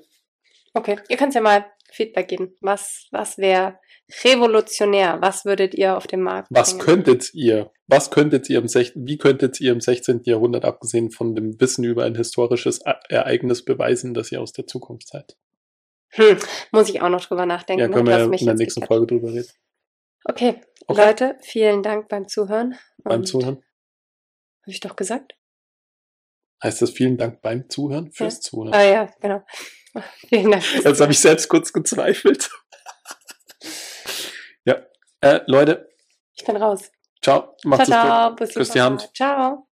[0.74, 2.55] Okay, ihr könnt ja mal Feedback geben.
[2.61, 3.80] Was, was wäre
[4.24, 5.17] revolutionär?
[5.22, 6.86] Was würdet ihr auf dem Markt Was bringen?
[6.86, 10.22] könntet ihr, was könntet ihr im Sech wie könntet ihr im 16.
[10.26, 15.07] Jahrhundert, abgesehen von dem Wissen über ein historisches Ereignis, beweisen, dass ihr aus der Zukunft
[15.07, 15.38] seid?
[16.11, 16.38] Hm,
[16.72, 17.82] muss ich auch noch drüber nachdenken.
[17.82, 17.93] ja, ne?
[17.93, 18.84] können wir ja in der nächsten.
[18.84, 19.49] Folge drüber reden.
[20.26, 20.61] Okay.
[20.90, 21.06] Okay.
[21.06, 22.76] Leute, vielen Dank beim Zuhören.
[23.04, 23.58] Beim Zuhören.
[24.64, 25.36] Habe ich doch gesagt?
[26.64, 28.12] Heißt das vielen Dank beim Zuhören?
[28.12, 28.42] Fürs Ja.
[28.42, 28.74] Zuhören.
[28.74, 29.44] Ah ja, genau.
[30.30, 30.64] Vielen Dank.
[30.84, 32.50] Jetzt habe ich selbst kurz gezweifelt.
[34.66, 34.84] ja.
[35.22, 35.90] Äh, Leute,
[36.36, 36.92] Ich bin raus.
[37.22, 37.56] ciao.
[37.66, 38.30] Macht's ciao, ciao.
[38.36, 38.54] gut.
[38.54, 38.82] Küsst die.
[38.82, 39.12] Hand.
[39.16, 39.68] Ciao.